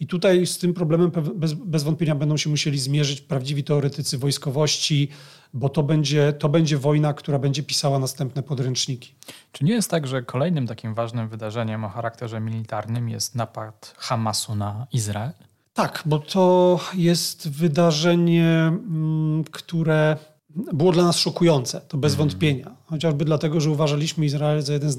[0.00, 5.08] I tutaj z tym problemem bez, bez wątpienia będą się musieli zmierzyć prawdziwi teoretycy wojskowości,
[5.54, 9.14] bo to będzie, to będzie wojna, która będzie pisała następne podręczniki.
[9.52, 14.54] Czy nie jest tak, że kolejnym takim ważnym wydarzeniem o charakterze militarnym jest napad Hamasu
[14.54, 15.32] na Izrael?
[15.74, 20.16] Tak, bo to jest wydarzenie, mm, które
[20.50, 22.18] było dla nas szokujące, to bez mm.
[22.18, 22.76] wątpienia.
[22.86, 24.98] Chociażby dlatego, że uważaliśmy Izrael za jeden z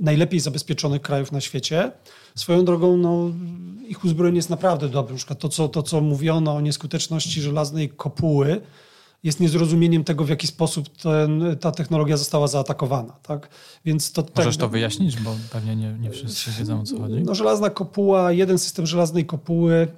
[0.00, 1.92] najlepiej zabezpieczonych krajów na świecie.
[2.34, 3.30] Swoją drogą, no,
[3.88, 5.12] ich uzbrojenie jest naprawdę dobre.
[5.12, 8.60] Na przykład to, co, to, co mówiono o nieskuteczności żelaznej kopuły,
[9.22, 13.12] jest niezrozumieniem tego, w jaki sposób ten, ta technologia została zaatakowana.
[13.22, 13.48] Tak?
[13.84, 17.22] Więc to, Możesz to wyjaśnić, bo pewnie nie, nie wszyscy wiedzą, o co chodzi.
[17.24, 19.88] No, żelazna kopuła, jeden system żelaznej kopuły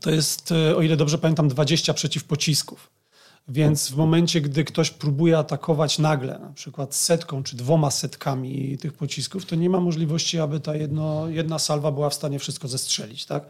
[0.00, 2.93] to jest, o ile dobrze pamiętam, 20 przeciwpocisków.
[3.48, 8.92] Więc w momencie, gdy ktoś próbuje atakować nagle, na przykład setką czy dwoma setkami tych
[8.92, 13.26] pocisków, to nie ma możliwości, aby ta jedno, jedna salwa była w stanie wszystko zestrzelić.
[13.26, 13.46] Tak?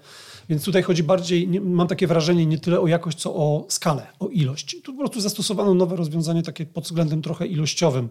[0.49, 4.07] Więc tutaj chodzi bardziej, nie, mam takie wrażenie, nie tyle o jakość, co o skalę,
[4.19, 4.77] o ilość.
[4.83, 8.09] Tu po prostu zastosowano nowe rozwiązanie takie pod względem trochę ilościowym,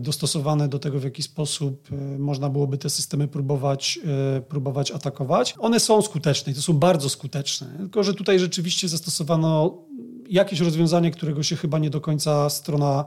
[0.00, 3.98] dostosowane do tego, w jaki sposób e, można byłoby te systemy próbować,
[4.36, 5.54] e, próbować atakować.
[5.58, 9.78] One są skuteczne i to są bardzo skuteczne, tylko że tutaj rzeczywiście zastosowano
[10.30, 13.04] jakieś rozwiązanie, którego się chyba nie do końca strona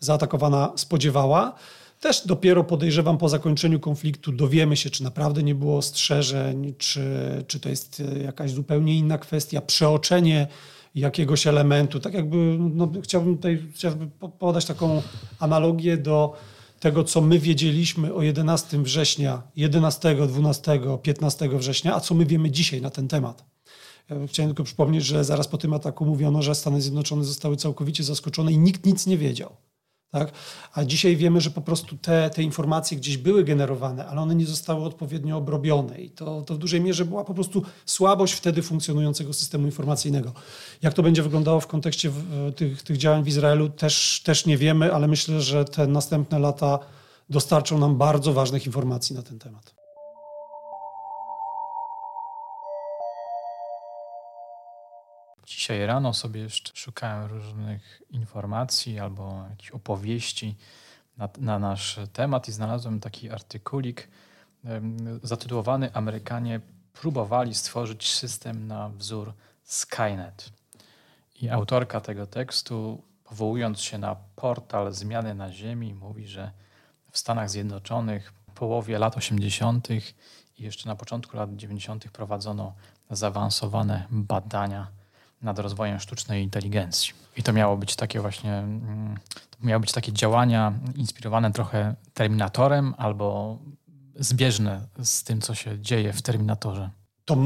[0.00, 1.54] zaatakowana spodziewała.
[2.00, 7.04] Też dopiero podejrzewam po zakończeniu konfliktu dowiemy się, czy naprawdę nie było ostrzeżeń, czy,
[7.46, 10.46] czy to jest jakaś zupełnie inna kwestia, przeoczenie
[10.94, 12.00] jakiegoś elementu.
[12.00, 15.02] Tak jakby no, chciałbym tutaj chciałbym podać taką
[15.38, 16.36] analogię do
[16.80, 22.50] tego, co my wiedzieliśmy o 11 września, 11, 12, 15 września, a co my wiemy
[22.50, 23.55] dzisiaj na ten temat.
[24.10, 28.04] Ja chciałem tylko przypomnieć, że zaraz po tym ataku mówiono, że Stany Zjednoczone zostały całkowicie
[28.04, 29.56] zaskoczone i nikt nic nie wiedział.
[30.10, 30.32] Tak?
[30.72, 34.46] A dzisiaj wiemy, że po prostu te, te informacje gdzieś były generowane, ale one nie
[34.46, 39.32] zostały odpowiednio obrobione i to, to w dużej mierze była po prostu słabość wtedy funkcjonującego
[39.32, 40.32] systemu informacyjnego.
[40.82, 42.10] Jak to będzie wyglądało w kontekście
[42.56, 46.78] tych, tych działań w Izraelu też, też nie wiemy, ale myślę, że te następne lata
[47.30, 49.75] dostarczą nam bardzo ważnych informacji na ten temat.
[55.66, 60.56] Dzisiaj rano sobie jeszcze szukałem różnych informacji albo jakichś opowieści
[61.16, 64.08] na, na nasz temat i znalazłem taki artykulik
[65.22, 66.60] zatytułowany Amerykanie
[66.92, 70.52] próbowali stworzyć system na wzór Skynet.
[71.40, 76.50] I autorka tego tekstu, powołując się na portal Zmiany na Ziemi, mówi, że
[77.10, 79.88] w Stanach Zjednoczonych w połowie lat 80.
[79.90, 80.02] i
[80.58, 82.10] jeszcze na początku lat 90.
[82.10, 82.74] prowadzono
[83.10, 84.95] zaawansowane badania
[85.46, 87.12] nad rozwojem sztucznej inteligencji.
[87.36, 89.16] I to miało być takie właśnie, mm,
[89.50, 93.58] to miało być takie działania inspirowane trochę Terminatorem albo
[94.18, 96.90] zbieżne z tym, co się dzieje w Terminatorze.
[97.26, 97.36] To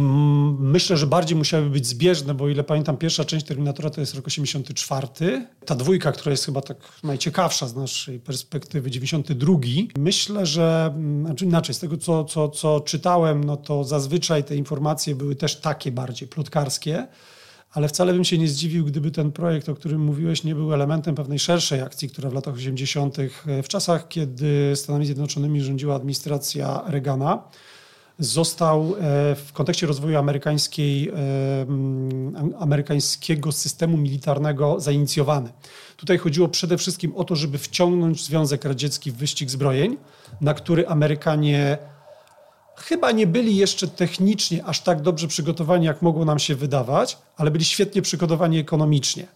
[0.59, 4.27] myślę, że bardziej musiały być zbieżne, bo ile pamiętam, pierwsza część Terminatora to jest rok
[4.27, 5.47] 84.
[5.67, 9.53] Ta dwójka, która jest chyba tak najciekawsza z naszej perspektywy, 92.
[9.99, 10.95] Myślę, że,
[11.25, 15.61] znaczy inaczej, z tego co, co, co czytałem, no to zazwyczaj te informacje były też
[15.61, 17.07] takie bardziej plotkarskie
[17.73, 21.15] ale wcale bym się nie zdziwił, gdyby ten projekt, o którym mówiłeś, nie był elementem
[21.15, 23.17] pewnej szerszej akcji, która w latach 80.,
[23.63, 27.43] w czasach, kiedy Stanami Zjednoczonymi rządziła administracja Reagana,
[28.21, 31.13] został e, w kontekście rozwoju amerykańskiej, e,
[32.59, 35.53] amerykańskiego systemu militarnego zainicjowany.
[35.97, 39.97] Tutaj chodziło przede wszystkim o to, żeby wciągnąć Związek Radziecki w wyścig zbrojeń,
[40.41, 41.79] na który Amerykanie
[42.83, 47.51] chyba nie byli jeszcze technicznie aż tak dobrze przygotowani, jak mogło nam się wydawać, ale
[47.51, 49.27] byli świetnie przygotowani ekonomicznie.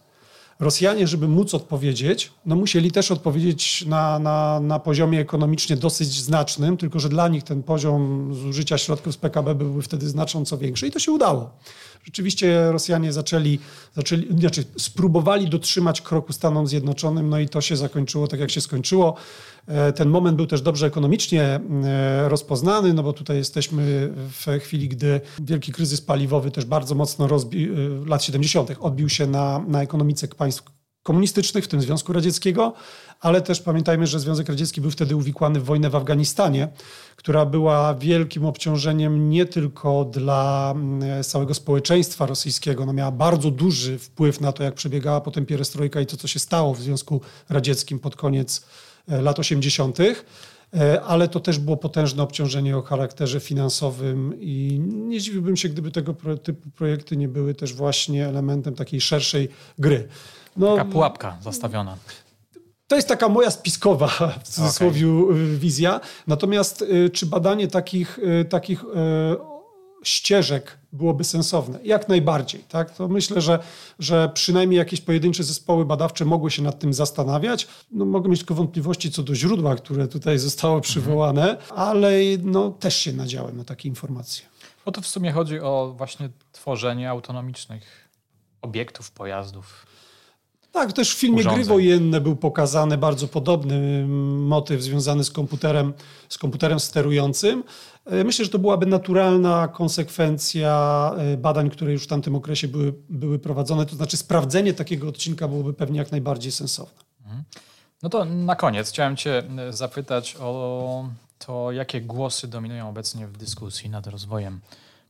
[0.59, 6.77] Rosjanie, żeby móc odpowiedzieć, no musieli też odpowiedzieć na, na, na poziomie ekonomicznie dosyć znacznym,
[6.77, 10.91] tylko że dla nich ten poziom zużycia środków z PKB byłby wtedy znacząco większy i
[10.91, 11.51] to się udało.
[12.05, 13.59] Rzeczywiście Rosjanie zaczęli,
[13.95, 18.61] zaczęli znaczy spróbowali dotrzymać kroku Stanom Zjednoczonym, no i to się zakończyło tak, jak się
[18.61, 19.15] skończyło.
[19.67, 24.89] E, ten moment był też dobrze ekonomicznie e, rozpoznany, no bo tutaj jesteśmy w chwili,
[24.89, 28.71] gdy wielki kryzys paliwowy też bardzo mocno rozbił, e, lat 70.
[28.79, 30.74] odbił się na, na ekonomice państw
[31.05, 32.73] komunistycznych, w tym Związku Radzieckiego,
[33.19, 36.67] ale też pamiętajmy, że Związek Radziecki był wtedy uwikłany w wojnę w Afganistanie,
[37.15, 43.99] która była wielkim obciążeniem nie tylko dla mm, całego społeczeństwa rosyjskiego, no miała bardzo duży
[43.99, 47.99] wpływ na to, jak przebiegała potem pierestrojka i to, co się stało w Związku Radzieckim
[47.99, 48.65] pod koniec
[49.07, 55.19] e, lat 80., e, ale to też było potężne obciążenie o charakterze finansowym i nie
[55.19, 59.49] dziwiłbym się, gdyby tego typu projekty nie były też właśnie elementem takiej szerszej
[59.79, 60.07] gry.
[60.57, 61.97] No, Taka pułapka zastawiona.
[62.87, 64.07] To jest taka moja spiskowa,
[64.43, 65.57] w cudzysłowie, okay.
[65.57, 65.99] wizja.
[66.27, 68.85] Natomiast y, czy badanie takich, y, takich y,
[70.03, 71.79] ścieżek byłoby sensowne?
[71.83, 72.63] Jak najbardziej.
[72.69, 72.91] Tak?
[72.91, 73.59] To myślę, że,
[73.99, 77.67] że przynajmniej jakieś pojedyncze zespoły badawcze mogły się nad tym zastanawiać.
[77.91, 81.79] No, mogę mieć tylko wątpliwości co do źródła, które tutaj zostało przywołane, mhm.
[81.79, 82.11] ale
[82.43, 84.45] no, też się nadziałem na takie informacje.
[84.85, 88.09] Bo to w sumie chodzi o właśnie tworzenie autonomicznych
[88.61, 89.85] obiektów, pojazdów.
[90.75, 91.63] Tak, też w filmie urządzeń.
[91.63, 94.05] Gry Wojenne był pokazany bardzo podobny
[94.37, 95.93] motyw związany z komputerem,
[96.29, 97.63] z komputerem sterującym.
[98.05, 102.93] E, myślę, że to byłaby naturalna konsekwencja e, badań, które już w tamtym okresie były,
[103.09, 103.85] były prowadzone.
[103.85, 107.03] To znaczy sprawdzenie takiego odcinka byłoby pewnie jak najbardziej sensowne.
[107.21, 107.43] Mhm.
[108.03, 111.09] No to na koniec chciałem Cię e, zapytać o
[111.39, 114.59] to, jakie głosy dominują obecnie w dyskusji nad rozwojem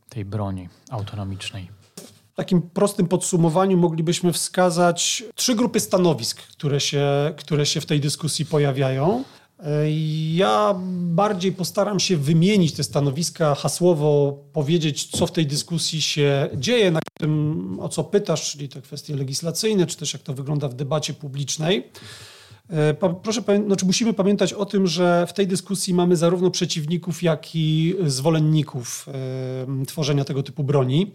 [0.09, 1.84] tej broni autonomicznej
[2.35, 8.45] takim prostym podsumowaniu moglibyśmy wskazać trzy grupy stanowisk, które się, które się w tej dyskusji
[8.45, 9.23] pojawiają.
[10.33, 16.91] Ja bardziej postaram się wymienić te stanowiska, hasłowo powiedzieć, co w tej dyskusji się dzieje,
[16.91, 20.73] na tym, o co pytasz, czyli te kwestie legislacyjne, czy też jak to wygląda w
[20.73, 21.91] debacie publicznej.
[22.69, 27.55] E, proszę, znaczy musimy pamiętać o tym, że w tej dyskusji mamy zarówno przeciwników, jak
[27.55, 29.05] i zwolenników
[29.81, 31.11] e, tworzenia tego typu broni.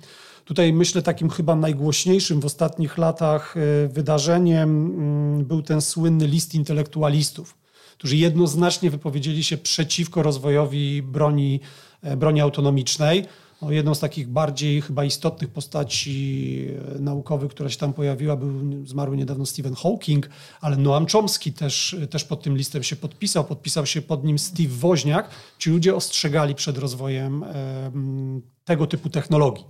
[0.50, 6.54] Tutaj myślę takim chyba najgłośniejszym w ostatnich latach e, wydarzeniem mm, był ten słynny list
[6.54, 7.58] intelektualistów,
[7.98, 11.60] którzy jednoznacznie wypowiedzieli się przeciwko rozwojowi broni,
[12.02, 13.24] e, broni autonomicznej.
[13.62, 18.86] No, jedną z takich bardziej chyba istotnych postaci e, naukowych, która się tam pojawiła, był
[18.86, 20.28] zmarły niedawno Stephen Hawking,
[20.60, 23.44] ale Noam Chomsky też, też pod tym listem się podpisał.
[23.44, 25.30] Podpisał się pod nim Steve Woźniak.
[25.58, 27.44] Ci ludzie ostrzegali przed rozwojem
[28.64, 29.64] tego typu technologii.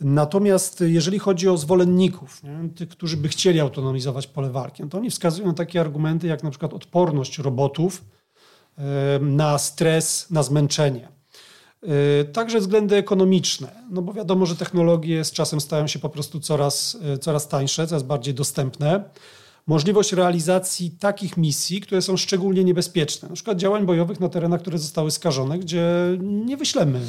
[0.00, 4.98] Natomiast jeżeli chodzi o zwolenników, nie, tych, którzy by chcieli autonomizować pole walki, no to
[4.98, 8.04] oni wskazują takie argumenty jak na przykład odporność robotów
[9.20, 11.08] na stres, na zmęczenie.
[12.32, 16.98] Także względy ekonomiczne, no bo wiadomo, że technologie z czasem stają się po prostu coraz,
[17.20, 19.04] coraz tańsze, coraz bardziej dostępne
[19.68, 23.28] możliwość realizacji takich misji, które są szczególnie niebezpieczne.
[23.28, 25.84] Na przykład działań bojowych na terenach, które zostały skażone, gdzie
[26.20, 27.00] nie wyślemy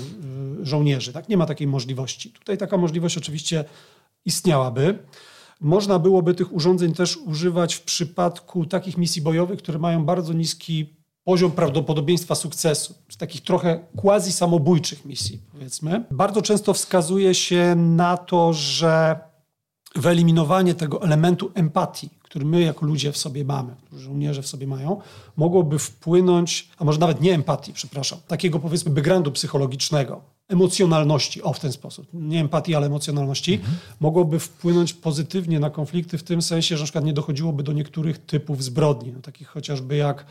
[0.62, 1.14] y, żołnierzy.
[1.14, 1.30] Tak?
[1.30, 2.30] Nie ma takiej możliwości.
[2.32, 3.66] Tutaj taka możliwość oczywiście
[4.26, 4.99] istniałaby.
[5.62, 10.93] Można byłoby tych urządzeń też używać w przypadku takich misji bojowych, które mają bardzo niski
[11.24, 16.03] poziom prawdopodobieństwa sukcesu, z takich trochę quasi samobójczych misji, powiedzmy.
[16.12, 19.20] Bardzo często wskazuje się na to, że
[19.95, 24.67] wyeliminowanie tego elementu empatii, który my jako ludzie w sobie mamy, którzy żołnierze w sobie
[24.67, 25.01] mają,
[25.38, 31.59] mogłoby wpłynąć, a może nawet nie empatii, przepraszam, takiego powiedzmy backgroundu psychologicznego, emocjonalności, o w
[31.59, 33.77] ten sposób, nie empatii, ale emocjonalności, mhm.
[33.99, 38.25] mogłoby wpłynąć pozytywnie na konflikty w tym sensie, że na przykład nie dochodziłoby do niektórych
[38.25, 40.25] typów zbrodni, no, takich chociażby jak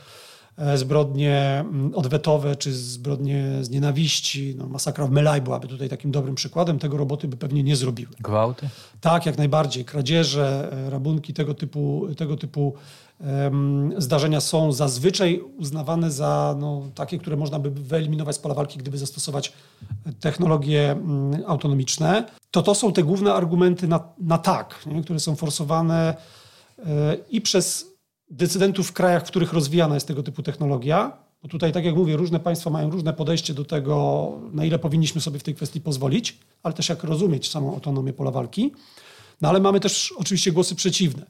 [0.75, 4.55] zbrodnie mm, odwetowe czy zbrodnie z nienawiści.
[4.59, 6.79] No, masakra w Melaj byłaby tutaj takim dobrym przykładem.
[6.79, 8.13] Tego roboty by pewnie nie zrobiły.
[8.21, 8.69] Gwałty?
[9.01, 9.85] Tak, jak najbardziej.
[9.85, 12.75] Kradzieże, e, rabunki, tego typu, tego typu
[13.21, 18.79] um, zdarzenia są zazwyczaj uznawane za no, takie, które można by wyeliminować z pola walki,
[18.79, 19.53] gdyby zastosować
[20.21, 22.25] technologie um, autonomiczne.
[22.51, 25.03] To to są te główne argumenty na, na tak, nie?
[25.03, 26.17] które są forsowane
[26.79, 26.83] y,
[27.31, 27.98] i przez
[28.31, 31.13] decydentów w krajach, w których rozwijana jest tego typu technologia,
[31.43, 35.21] bo tutaj, tak jak mówię, różne państwa mają różne podejście do tego, na ile powinniśmy
[35.21, 38.73] sobie w tej kwestii pozwolić, ale też jak rozumieć samą autonomię pola walki.
[39.41, 41.27] No ale mamy też oczywiście głosy przeciwne.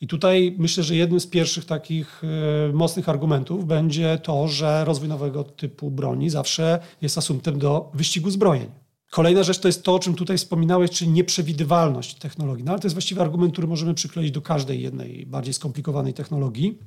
[0.00, 2.22] I tutaj myślę, że jednym z pierwszych takich
[2.70, 8.30] e, mocnych argumentów będzie to, że rozwój nowego typu broni zawsze jest asumptem do wyścigu
[8.30, 8.83] zbrojeń.
[9.14, 12.64] Kolejna rzecz to jest to, o czym tutaj wspominałeś, czyli nieprzewidywalność technologii.
[12.64, 16.78] No, ale to jest właściwy argument, który możemy przykleić do każdej jednej bardziej skomplikowanej technologii.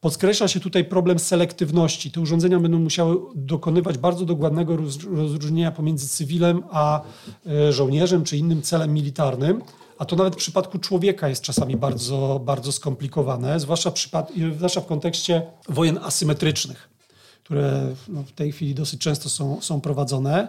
[0.00, 2.10] Podkreśla się tutaj problem selektywności.
[2.10, 4.76] Te urządzenia będą musiały dokonywać bardzo dogłębnego
[5.16, 7.02] rozróżnienia pomiędzy cywilem a
[7.46, 9.62] e, żołnierzem czy innym celem militarnym.
[9.98, 13.98] A to nawet w przypadku człowieka jest czasami bardzo, bardzo skomplikowane, zwłaszcza w,
[14.56, 16.88] zwłaszcza w kontekście wojen asymetrycznych,
[17.44, 20.48] które no, w tej chwili dosyć często są, są prowadzone.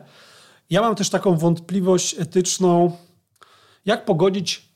[0.71, 2.91] Ja mam też taką wątpliwość etyczną,
[3.85, 4.71] jak pogodzić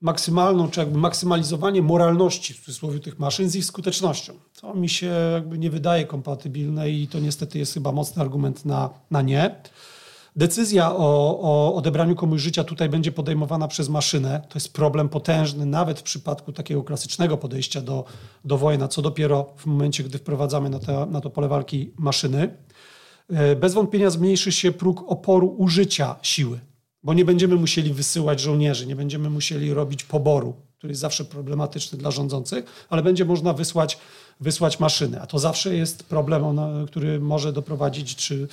[0.00, 4.32] maksymalną, czy jakby maksymalizowanie moralności w cudzysłowie tych maszyn z ich skutecznością.
[4.60, 8.90] To mi się jakby nie wydaje kompatybilne i to niestety jest chyba mocny argument na,
[9.10, 9.54] na nie.
[10.36, 14.42] Decyzja o, o odebraniu komuś życia tutaj będzie podejmowana przez maszynę.
[14.48, 18.04] To jest problem potężny, nawet w przypadku takiego klasycznego podejścia do,
[18.44, 22.56] do wojny, co dopiero w momencie, gdy wprowadzamy na, te, na to pole walki maszyny.
[23.32, 26.60] E, bez wątpienia zmniejszy się próg oporu użycia siły,
[27.02, 31.98] bo nie będziemy musieli wysyłać żołnierzy, nie będziemy musieli robić poboru, który jest zawsze problematyczny
[31.98, 33.98] dla rządzących, ale będzie można wysłać,
[34.40, 35.20] wysłać maszyny.
[35.20, 36.44] A to zawsze jest problem,
[36.86, 38.48] który może doprowadzić, czy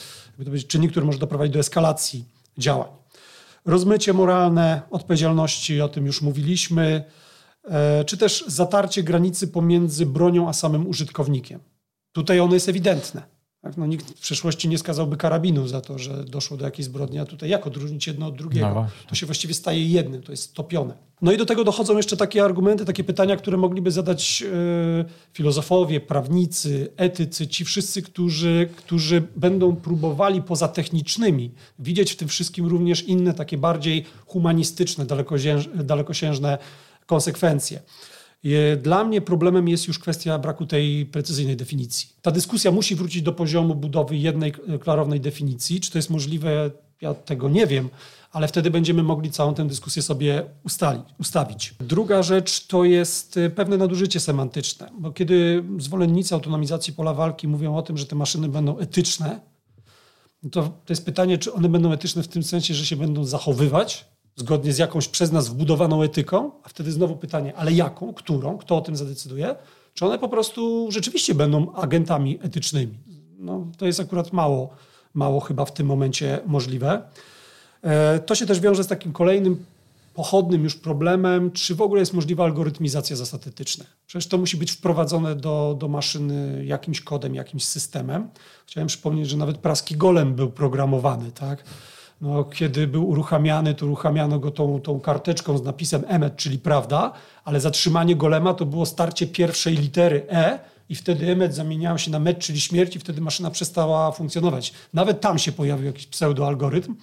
[0.68, 2.26] czynnik, który może doprowadzić do eskalacji
[2.58, 2.90] działań.
[3.66, 7.04] Rozmycie moralne odpowiedzialności, o tym już mówiliśmy,
[7.64, 11.60] e, czy też zatarcie granicy pomiędzy bronią a samym użytkownikiem.
[12.12, 13.78] Tutaj ono jest ewidentne tak?
[13.78, 17.26] No, nikt w przeszłości nie skazałby karabinu za to, że doszło do jakiejś zbrodni, a
[17.26, 18.74] tutaj jak odróżnić jedno od drugiego?
[18.74, 20.94] No to się właściwie staje jednym, to jest topione.
[21.22, 24.50] No i do tego dochodzą jeszcze takie argumenty, takie pytania, które mogliby zadać yy,
[25.34, 32.66] filozofowie, prawnicy, etycy, ci wszyscy, którzy, którzy będą próbowali poza technicznymi widzieć w tym wszystkim
[32.66, 35.06] również inne, takie bardziej humanistyczne,
[35.76, 36.58] dalekosiężne
[37.06, 37.80] konsekwencje.
[38.82, 42.10] Dla mnie problemem jest już kwestia braku tej precyzyjnej definicji.
[42.22, 45.80] Ta dyskusja musi wrócić do poziomu budowy jednej klarownej definicji.
[45.80, 46.72] Czy to jest możliwe?
[47.02, 47.90] Ja tego nie wiem,
[48.32, 51.76] ale wtedy będziemy mogli całą tę dyskusję sobie ustalić, ustawić.
[51.80, 57.76] Druga rzecz to jest e, pewne nadużycie semantyczne, bo kiedy zwolennicy autonomizacji pola walki mówią
[57.76, 59.40] o tym, że te maszyny będą etyczne,
[60.52, 64.06] to, to jest pytanie, czy one będą etyczne w tym sensie, że się będą zachowywać,
[64.38, 68.78] zgodnie z jakąś przez nas wbudowaną etyką, a wtedy znowu pytanie, ale jaką, którą, kto
[68.78, 69.56] o tym zadecyduje,
[69.94, 72.98] czy one po prostu rzeczywiście będą agentami etycznymi.
[73.40, 74.70] No, to jest akurat mało,
[75.14, 77.02] mało chyba w tym momencie możliwe.
[77.82, 79.66] E, to się też wiąże z takim kolejnym
[80.14, 83.98] pochodnym już problemem, czy w ogóle jest możliwa algorytmizacja zasad etycznych.
[84.08, 88.30] Przecież to musi być wprowadzone do, do maszyny jakimś kodem, jakimś systemem.
[88.66, 91.64] Chciałem przypomnieć, że nawet praski golem był programowany, tak?
[92.22, 97.12] No, kiedy był uruchamiany, to uruchamiano go tą, tą karteczką z napisem emet, czyli prawda,
[97.46, 100.60] ale zatrzymanie golema to było starcie pierwszej litery E
[100.90, 104.74] i wtedy emet zamieniał się na met, czyli śmierć i wtedy maszyna przestała funkcjonować.
[104.94, 106.96] Nawet tam się pojawił jakiś pseudoalgorytm.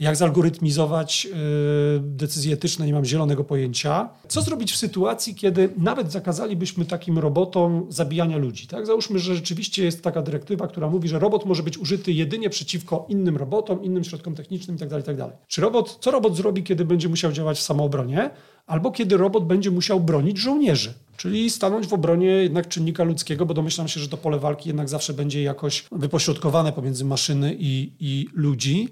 [0.00, 4.08] Jak zalgorytmizować y, decyzje etyczne, nie mam zielonego pojęcia.
[4.28, 8.66] Co zrobić w sytuacji, kiedy nawet zakazalibyśmy takim robotom zabijania ludzi?
[8.66, 8.86] Tak?
[8.86, 13.06] Załóżmy, że rzeczywiście jest taka dyrektywa, która mówi, że robot może być użyty jedynie przeciwko
[13.08, 14.90] innym robotom, innym środkom technicznym itd.
[14.90, 15.24] Tak itd.
[15.24, 18.30] Tak Czy robot, co robot zrobi, kiedy będzie musiał działać w samoobronie?
[18.66, 20.94] Albo kiedy robot będzie musiał bronić żołnierzy?
[21.16, 24.88] Czyli stanąć w obronie jednak czynnika ludzkiego, bo domyślam się, że to pole walki jednak
[24.88, 28.88] zawsze będzie jakoś wypośrodkowane pomiędzy maszyny i, i ludzi.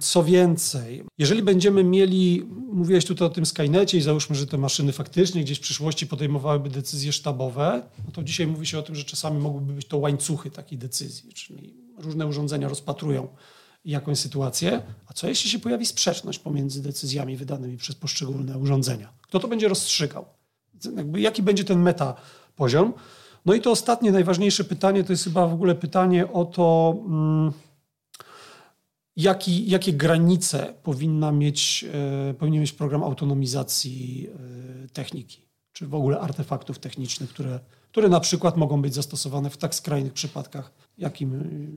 [0.00, 4.92] Co więcej, jeżeli będziemy mieli, mówiłeś tutaj o tym Skynecie i załóżmy, że te maszyny
[4.92, 9.04] faktycznie gdzieś w przyszłości podejmowałyby decyzje sztabowe, no to dzisiaj mówi się o tym, że
[9.04, 13.28] czasami mogłyby być to łańcuchy takiej decyzji, czyli różne urządzenia rozpatrują
[13.84, 19.12] jakąś sytuację, a co jeśli się pojawi sprzeczność pomiędzy decyzjami wydanymi przez poszczególne urządzenia?
[19.22, 20.24] Kto to będzie rozstrzygał?
[20.96, 22.14] Jakby jaki będzie ten meta
[22.56, 22.92] poziom?
[23.46, 27.52] No i to ostatnie, najważniejsze pytanie to jest chyba w ogóle pytanie o to, mm,
[29.16, 31.84] jaki, jakie granice powinna mieć,
[32.30, 34.28] e, powinien mieć program autonomizacji
[34.84, 37.60] e, techniki, czy w ogóle artefaktów technicznych, które,
[37.90, 41.34] które na przykład mogą być zastosowane w tak skrajnych przypadkach, jakim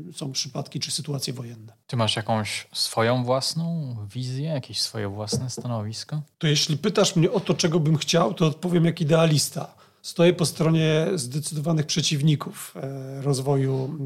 [0.09, 1.73] e, są przypadki czy sytuacje wojenne.
[1.87, 6.21] Ty masz jakąś swoją własną wizję, jakieś swoje własne stanowisko?
[6.37, 10.45] To jeśli pytasz mnie o to, czego bym chciał, to odpowiem jak idealista stoję po
[10.45, 12.75] stronie zdecydowanych przeciwników
[13.21, 13.97] rozwoju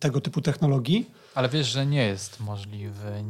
[0.00, 1.10] tego typu technologii.
[1.34, 3.24] Ale wiesz, że nie jest możliwy.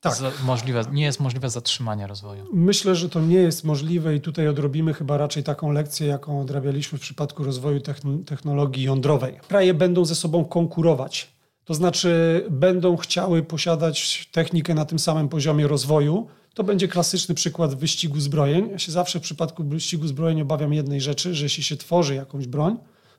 [0.00, 0.14] Tak.
[0.14, 2.44] Za, możliwe, nie jest możliwe zatrzymanie rozwoju.
[2.52, 6.98] Myślę, że to nie jest możliwe i tutaj odrobimy chyba raczej taką lekcję, jaką odrabialiśmy
[6.98, 7.80] w przypadku rozwoju
[8.26, 9.40] technologii jądrowej.
[9.48, 11.38] Kraje będą ze sobą konkurować.
[11.64, 17.74] To znaczy będą chciały posiadać technikę na tym samym poziomie rozwoju, to będzie klasyczny przykład
[17.74, 18.68] wyścigu zbrojeń.
[18.70, 22.46] Ja się zawsze w przypadku wyścigu zbrojeń obawiam jednej rzeczy, że jeśli się tworzy jakąś
[22.46, 22.76] broń,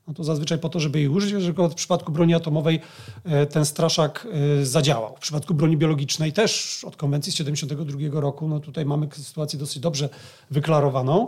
[0.09, 2.79] no to zazwyczaj po to, żeby jej użyć, że w przypadku broni atomowej
[3.23, 4.27] e, ten straszak
[4.61, 5.15] e, zadziałał.
[5.15, 9.79] W przypadku broni biologicznej też od konwencji z 1972 roku, no tutaj mamy sytuację dosyć
[9.79, 10.09] dobrze
[10.51, 11.27] wyklarowaną.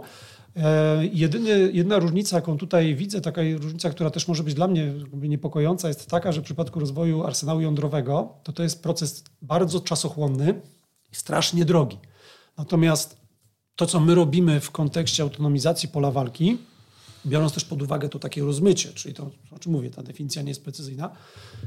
[0.55, 4.93] E, jedyny, jedna różnica, jaką tutaj widzę, taka różnica, która też może być dla mnie
[5.13, 10.61] niepokojąca, jest taka, że w przypadku rozwoju arsenału jądrowego to to jest proces bardzo czasochłonny,
[11.11, 11.97] i strasznie drogi.
[12.57, 13.17] Natomiast
[13.75, 16.57] to, co my robimy w kontekście autonomizacji pola walki,
[17.25, 20.49] biorąc też pod uwagę to takie rozmycie, czyli to, o czym mówię, ta definicja nie
[20.49, 21.11] jest precyzyjna,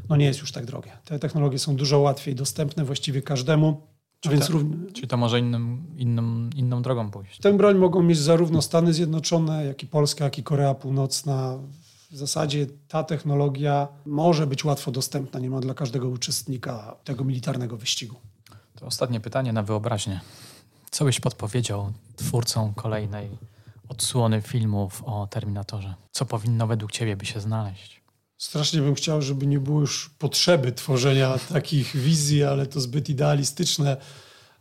[0.09, 0.92] no nie jest już tak drogie.
[1.05, 3.86] Te technologie są dużo łatwiej dostępne właściwie każdemu.
[4.30, 4.92] Więc równie...
[4.92, 7.40] Czyli to może innym, innym, inną drogą pójść.
[7.40, 11.59] Tę broń mogą mieć zarówno Stany Zjednoczone, jak i Polska, jak i Korea Północna.
[12.11, 18.16] W zasadzie ta technologia może być łatwo dostępna niemal dla każdego uczestnika tego militarnego wyścigu.
[18.76, 20.20] To ostatnie pytanie na wyobraźnię.
[20.90, 23.30] Co byś podpowiedział twórcom kolejnej
[23.89, 25.95] odsłony filmów o Terminatorze?
[26.11, 28.05] Co powinno według ciebie by się znaleźć?
[28.39, 33.97] Strasznie bym chciał, żeby nie było już potrzeby tworzenia takich wizji, ale to zbyt idealistyczne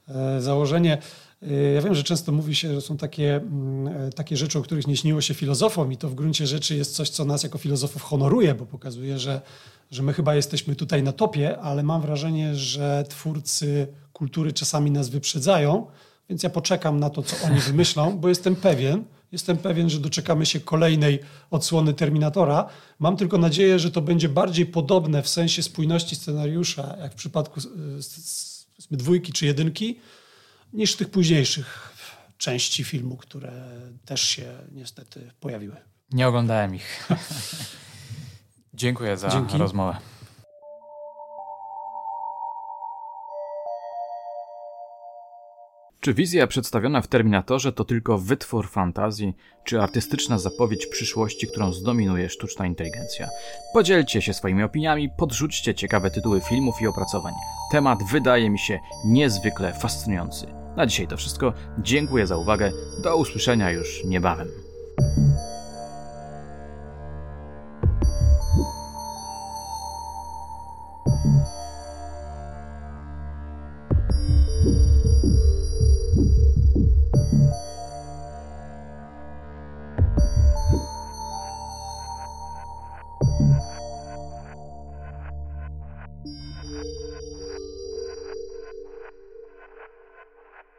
[0.07, 0.97] e, założenie.
[1.41, 4.61] E, ja wiem, że często mówi się, że są takie, mm, e, takie rzeczy, o
[4.61, 7.57] których nie śniło się filozofom, i to w gruncie rzeczy jest coś, co nas jako
[7.57, 9.41] filozofów honoruje, bo pokazuje, że,
[9.91, 15.09] że my chyba jesteśmy tutaj na topie, ale mam wrażenie, że twórcy kultury czasami nas
[15.09, 15.85] wyprzedzają,
[16.29, 19.03] więc ja poczekam na to, co oni wymyślą, bo jestem pewien,
[19.33, 21.19] jestem pewien, że doczekamy się kolejnej
[21.51, 22.69] odsłony Terminatora.
[22.99, 27.61] Mam tylko nadzieję, że to będzie bardziej podobne w sensie spójności scenariusza, jak w przypadku
[28.91, 29.99] dwójki czy jedynki,
[30.73, 31.93] niż tych późniejszych
[32.37, 33.51] części filmu, które
[34.05, 35.75] też się niestety pojawiły.
[36.11, 37.09] Nie oglądałem ich.
[38.73, 39.57] Dziękuję za Dzięki.
[39.57, 39.97] rozmowę.
[46.03, 49.33] Czy wizja przedstawiona w Terminatorze to tylko wytwór fantazji,
[49.63, 53.27] czy artystyczna zapowiedź przyszłości, którą zdominuje sztuczna inteligencja?
[53.73, 57.33] Podzielcie się swoimi opiniami, podrzućcie ciekawe tytuły filmów i opracowań.
[57.71, 60.47] Temat wydaje mi się niezwykle fascynujący.
[60.75, 61.53] Na dzisiaj to wszystko.
[61.79, 62.71] Dziękuję za uwagę.
[63.03, 64.47] Do usłyszenia już niebawem.